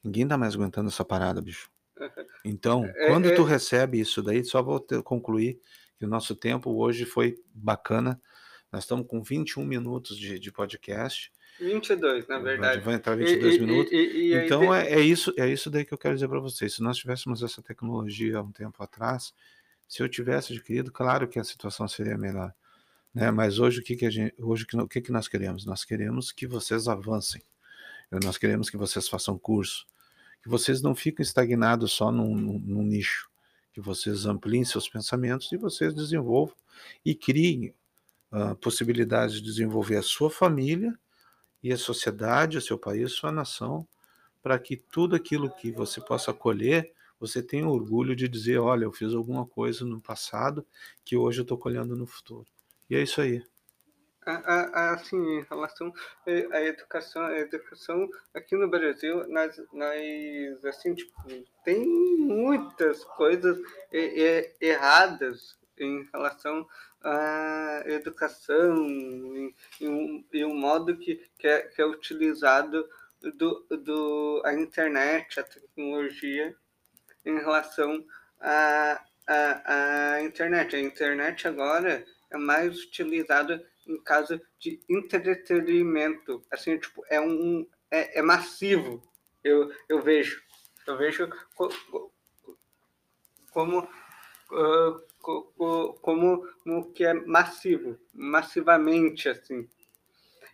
Ninguém 0.04 0.24
está 0.24 0.38
mais 0.38 0.56
aguentando 0.56 0.90
essa 0.90 1.06
parada, 1.06 1.42
bicho. 1.42 1.72
Então, 2.46 2.84
é, 2.84 3.08
quando 3.08 3.30
é, 3.30 3.36
tu 3.36 3.42
recebe 3.44 4.02
isso 4.02 4.22
daí, 4.22 4.44
só 4.44 4.62
vou 4.62 4.78
ter, 4.78 5.02
concluir 5.02 5.62
que 5.98 6.04
o 6.04 6.10
nosso 6.10 6.36
tempo 6.36 6.72
hoje 6.72 7.06
foi 7.06 7.42
bacana. 7.54 8.22
Nós 8.70 8.84
estamos 8.84 9.08
com 9.08 9.24
21 9.24 9.64
minutos 9.64 10.18
de, 10.18 10.38
de 10.38 10.52
podcast. 10.52 11.32
22, 11.58 12.28
na 12.28 12.40
verdade. 12.40 12.82
Vai 12.82 12.96
entrar 12.96 13.16
22 13.16 13.56
e, 13.56 13.60
minutos. 13.60 13.94
E, 13.94 13.96
e, 13.96 14.34
então 14.34 14.76
é, 14.76 14.92
é, 14.92 15.00
isso, 15.00 15.34
é 15.38 15.48
isso 15.48 15.70
daí 15.70 15.86
que 15.86 15.94
eu 15.94 15.98
quero 15.98 16.16
dizer 16.16 16.28
para 16.28 16.42
vocês. 16.42 16.74
Se 16.74 16.84
nós 16.84 16.98
tivéssemos 16.98 17.42
essa 17.42 17.62
tecnologia 17.62 18.40
há 18.40 18.42
um 18.42 18.52
tempo 18.52 18.84
atrás, 18.84 19.34
se 19.88 20.04
eu 20.04 20.10
tivesse 20.10 20.52
adquirido, 20.52 20.92
claro 20.92 21.30
que 21.30 21.40
a 21.40 21.44
situação 21.46 21.88
seria 21.88 22.18
melhor. 22.18 22.54
Né? 23.14 23.30
Mas 23.32 23.60
hoje 23.60 23.80
o 23.80 23.84
que, 23.84 23.96
que 23.96 24.06
a 24.06 24.10
gente, 24.10 24.34
hoje 24.38 24.66
o 24.74 24.88
que, 24.88 25.00
que 25.00 25.12
nós 25.12 25.28
queremos? 25.30 25.66
Nós 25.66 25.86
queremos 25.86 26.32
que 26.32 26.48
vocês 26.48 26.88
avancem. 26.88 27.42
Nós 28.24 28.38
queremos 28.38 28.70
que 28.70 28.78
vocês 28.78 29.08
façam 29.08 29.38
curso, 29.38 29.86
que 30.44 30.50
vocês 30.50 30.82
não 30.82 30.94
fiquem 30.94 31.24
estagnados 31.24 31.94
só 31.94 32.12
num, 32.12 32.36
num, 32.36 32.84
nicho, 32.84 33.30
que 33.72 33.80
vocês 33.80 34.26
ampliem 34.26 34.66
seus 34.66 34.90
pensamentos 34.90 35.50
e 35.54 35.58
vocês 35.58 35.94
desenvolvam 35.94 36.54
e 37.04 37.16
criem 37.16 37.74
uh, 38.30 38.54
possibilidades 38.58 39.36
de 39.36 39.42
desenvolver 39.42 39.96
a 39.96 40.02
sua 40.02 40.30
família 40.30 40.94
e 41.64 41.72
a 41.72 41.78
sociedade, 41.78 42.58
o 42.58 42.62
seu 42.62 42.78
país, 42.78 43.14
sua 43.14 43.32
nação, 43.32 43.88
para 44.42 44.60
que 44.60 44.76
tudo 44.76 45.16
aquilo 45.16 45.50
que 45.50 45.72
você 45.72 46.02
possa 46.02 46.34
colher, 46.34 46.92
você 47.18 47.42
tenha 47.42 47.66
orgulho 47.66 48.14
de 48.14 48.28
dizer, 48.28 48.58
olha, 48.58 48.84
eu 48.84 48.92
fiz 48.92 49.14
alguma 49.14 49.46
coisa 49.46 49.86
no 49.86 50.02
passado 50.02 50.66
que 51.06 51.16
hoje 51.16 51.40
eu 51.40 51.44
estou 51.44 51.58
colhendo 51.58 51.96
no 51.96 52.06
futuro. 52.06 52.46
E 52.90 52.96
é 52.98 53.02
isso 53.02 53.22
aí. 53.22 53.42
Assim, 54.74 55.18
em 55.18 55.46
relação 55.50 55.94
à 56.52 56.62
educação, 56.62 57.26
a 57.26 57.40
educação 57.40 58.10
aqui 58.34 58.56
no 58.56 58.70
Brasil, 58.70 59.28
nós, 59.28 59.60
nós 59.72 60.66
assim, 60.66 60.94
tipo, 60.94 61.12
tem 61.64 61.86
muitas 61.86 63.04
coisas 63.04 63.58
erradas 64.62 65.58
em 65.78 66.08
relação 66.14 66.68
à 67.02 67.84
educação 67.86 68.88
e, 68.88 69.54
e, 69.82 70.26
e 70.34 70.46
o 70.46 70.54
modo 70.54 70.98
que, 70.98 71.22
que, 71.38 71.48
é, 71.48 71.62
que 71.64 71.82
é 71.82 71.86
utilizado 71.86 72.88
do, 73.36 73.66
do, 73.70 74.42
a 74.46 74.54
internet, 74.54 75.40
a 75.40 75.44
tecnologia 75.44 76.56
em 77.26 77.38
relação 77.40 78.06
à, 78.40 79.04
à, 79.28 80.14
à 80.16 80.24
internet. 80.24 80.76
A 80.76 80.80
internet 80.80 81.48
agora 81.48 82.06
é 82.30 82.38
mais 82.38 82.78
utilizada 82.84 83.66
em 83.88 84.02
caso 84.02 84.42
de 84.60 84.80
entretenimento. 84.90 86.44
Assim, 86.52 86.78
tipo, 86.78 87.04
é 87.10 87.20
um 87.20 87.68
é, 87.92 88.20
é 88.20 88.22
massivo. 88.22 89.02
Eu, 89.44 89.72
eu 89.90 90.02
vejo. 90.02 90.42
Eu 90.86 90.98
vejo 90.98 91.30
co, 91.56 91.70
como 93.52 93.80
uh, 93.82 95.14
como, 95.24 96.48
como 96.52 96.92
que 96.92 97.06
é 97.06 97.14
massivo, 97.14 97.98
massivamente 98.14 99.30
assim. 99.30 99.68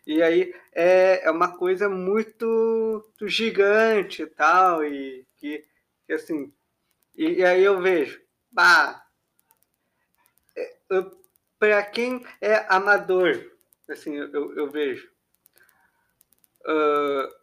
E 0.06 0.22
aí 0.22 0.54
é, 0.74 1.26
é 1.26 1.32
uma 1.32 1.58
coisa 1.58 1.90
muito, 1.90 2.46
muito 2.46 3.28
gigante 3.28 4.24
e 4.24 4.28
tal, 4.28 4.84
e 4.84 5.26
que, 5.38 5.66
assim, 6.12 6.54
e, 7.16 7.40
e, 7.40 7.46
aí 7.46 7.64
eu 7.64 7.82
vejo, 7.82 8.22
bah, 8.52 9.06
é, 10.56 10.78
para 11.60 11.84
quem 11.84 12.26
é 12.40 12.66
amador, 12.70 13.52
assim, 13.90 14.16
eu, 14.16 14.56
eu 14.56 14.72
vejo, 14.72 15.12
uh, 16.62 17.40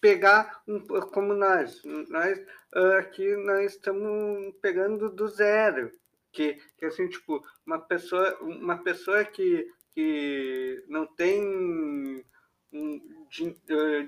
pegar 0.00 0.60
um, 0.66 0.80
como 1.12 1.32
nós, 1.32 1.80
nós 1.84 2.38
uh, 2.74 2.98
aqui 2.98 3.36
nós 3.36 3.72
estamos 3.72 4.52
pegando 4.60 5.08
do 5.10 5.28
zero, 5.28 5.92
que, 6.32 6.60
que 6.76 6.86
assim 6.86 7.08
tipo 7.08 7.40
uma 7.64 7.78
pessoa, 7.78 8.36
uma 8.40 8.82
pessoa 8.82 9.24
que, 9.24 9.70
que 9.94 10.84
não 10.88 11.06
tem 11.06 12.24
um, 12.72 13.26
de, 13.30 13.56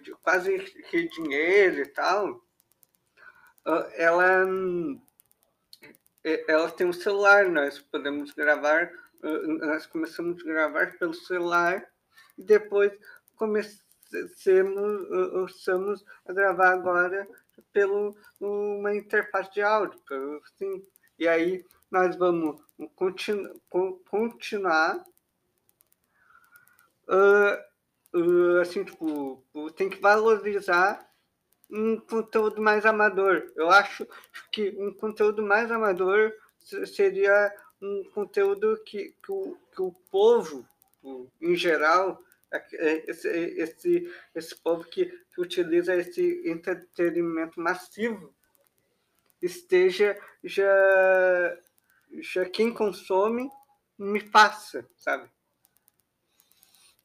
de, 0.00 0.11
quase 0.22 0.59
que 0.59 1.09
dinheiro 1.09 1.83
e 1.83 1.87
tal, 1.87 2.44
uh, 3.66 3.87
ela 3.92 4.44
ela 6.24 6.70
tem 6.70 6.87
um 6.87 6.92
celular, 6.92 7.48
nós 7.48 7.78
podemos 7.78 8.32
gravar, 8.32 8.90
nós 9.60 9.87
começamos 9.87 10.40
a 10.40 10.44
gravar 10.44 10.98
pelo 10.98 11.14
celular 11.14 11.87
e 12.38 12.42
depois 12.42 12.92
começamos 13.37 13.84
estamos 15.48 16.04
a 16.26 16.32
gravar 16.32 16.72
agora 16.72 17.28
pelo 17.72 18.16
uma 18.40 18.94
interface 18.94 19.52
de 19.52 19.62
áudio, 19.62 20.00
assim, 20.44 20.87
e 21.18 21.28
aí 21.28 21.64
nós 21.90 22.16
vamos 22.16 22.60
continu, 22.96 23.60
continuar 24.08 25.04
uh, 27.08 28.18
uh, 28.18 28.60
assim, 28.60 28.84
tipo, 28.84 29.44
tem 29.76 29.88
que 29.88 30.00
valorizar 30.00 31.08
um 31.74 31.98
conteúdo 31.98 32.62
mais 32.62 32.87
amador. 32.87 33.52
Eu 33.56 33.68
acho 33.68 34.06
que 34.52 34.70
um 34.78 34.94
conteúdo 34.94 35.42
mais 35.42 35.70
amador 35.70 36.32
seria 36.87 37.52
um 37.82 38.04
conteúdo 38.14 38.80
que, 38.87 39.14
que, 39.22 39.32
o, 39.32 39.58
que 39.74 39.82
o 39.82 39.92
povo, 40.10 40.66
em 41.40 41.56
geral, 41.56 42.22
é, 42.52 43.10
esse, 43.10 43.28
esse, 43.28 44.14
esse 44.34 44.54
povo 44.54 44.84
que, 44.84 45.06
que 45.06 45.40
utiliza 45.40 45.96
esse 45.96 46.48
entretenimento 46.48 47.60
massivo 47.60 48.32
esteja 49.42 50.16
já, 50.42 51.58
já 52.20 52.44
quem 52.48 52.72
consome 52.72 53.50
me 53.98 54.22
passa, 54.22 54.88
sabe? 54.96 55.28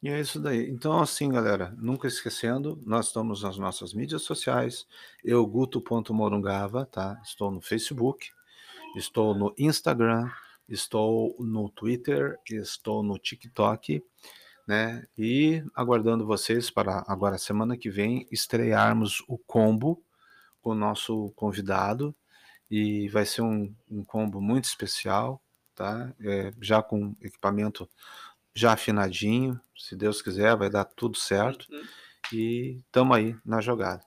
E 0.02 0.08
é 0.08 0.18
isso 0.18 0.40
daí. 0.40 0.70
Então, 0.70 0.98
assim, 0.98 1.28
galera, 1.28 1.74
nunca 1.76 2.08
esquecendo, 2.08 2.80
nós 2.86 3.08
estamos 3.08 3.42
nas 3.42 3.58
nossas 3.58 3.92
mídias 3.92 4.22
sociais. 4.22 4.86
Eu, 5.22 5.46
Guto.morungava, 5.46 6.86
tá? 6.86 7.20
Estou 7.22 7.50
no 7.50 7.60
Facebook, 7.60 8.30
estou 8.96 9.34
no 9.34 9.54
Instagram, 9.58 10.30
estou 10.66 11.36
no 11.38 11.68
Twitter, 11.68 12.38
estou 12.46 13.02
no 13.02 13.18
TikTok, 13.18 14.02
né? 14.66 15.06
E 15.18 15.62
aguardando 15.74 16.26
vocês 16.26 16.70
para 16.70 17.04
agora, 17.06 17.36
semana 17.36 17.76
que 17.76 17.90
vem, 17.90 18.26
estrearmos 18.32 19.22
o 19.28 19.36
combo 19.36 20.02
com 20.62 20.70
o 20.70 20.74
nosso 20.74 21.30
convidado. 21.36 22.14
E 22.70 23.06
vai 23.10 23.26
ser 23.26 23.42
um, 23.42 23.74
um 23.90 24.02
combo 24.02 24.40
muito 24.40 24.64
especial, 24.64 25.42
tá? 25.74 26.10
É, 26.20 26.54
já 26.58 26.82
com 26.82 27.14
equipamento 27.20 27.86
já 28.54 28.72
afinadinho, 28.72 29.60
se 29.76 29.96
Deus 29.96 30.20
quiser, 30.20 30.56
vai 30.56 30.70
dar 30.70 30.84
tudo 30.84 31.16
certo. 31.16 31.66
Uhum. 31.72 31.82
E 32.32 32.80
estamos 32.86 33.16
aí 33.16 33.36
na 33.44 33.60
jogada. 33.60 34.02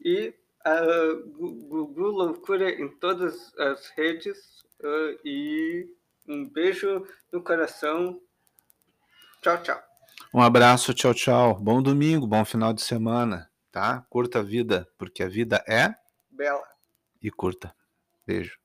E 0.00 0.34
uh, 0.66 1.30
Gugu 1.68 2.06
Loucura 2.06 2.70
em 2.70 2.88
todas 2.88 3.52
as 3.58 3.88
redes. 3.90 4.62
Uh, 4.80 5.18
e 5.24 5.88
um 6.26 6.48
beijo 6.48 7.06
no 7.32 7.42
coração. 7.42 8.20
Tchau, 9.42 9.62
tchau. 9.62 9.82
Um 10.32 10.40
abraço, 10.40 10.94
tchau, 10.94 11.14
tchau. 11.14 11.58
Bom 11.58 11.82
domingo, 11.82 12.26
bom 12.26 12.44
final 12.44 12.72
de 12.72 12.82
semana, 12.82 13.50
tá? 13.72 14.04
Curta 14.10 14.40
a 14.40 14.42
vida, 14.42 14.88
porque 14.98 15.22
a 15.22 15.28
vida 15.28 15.64
é 15.66 15.94
bela 16.30 16.66
e 17.22 17.30
curta. 17.30 17.74
Beijo. 18.26 18.57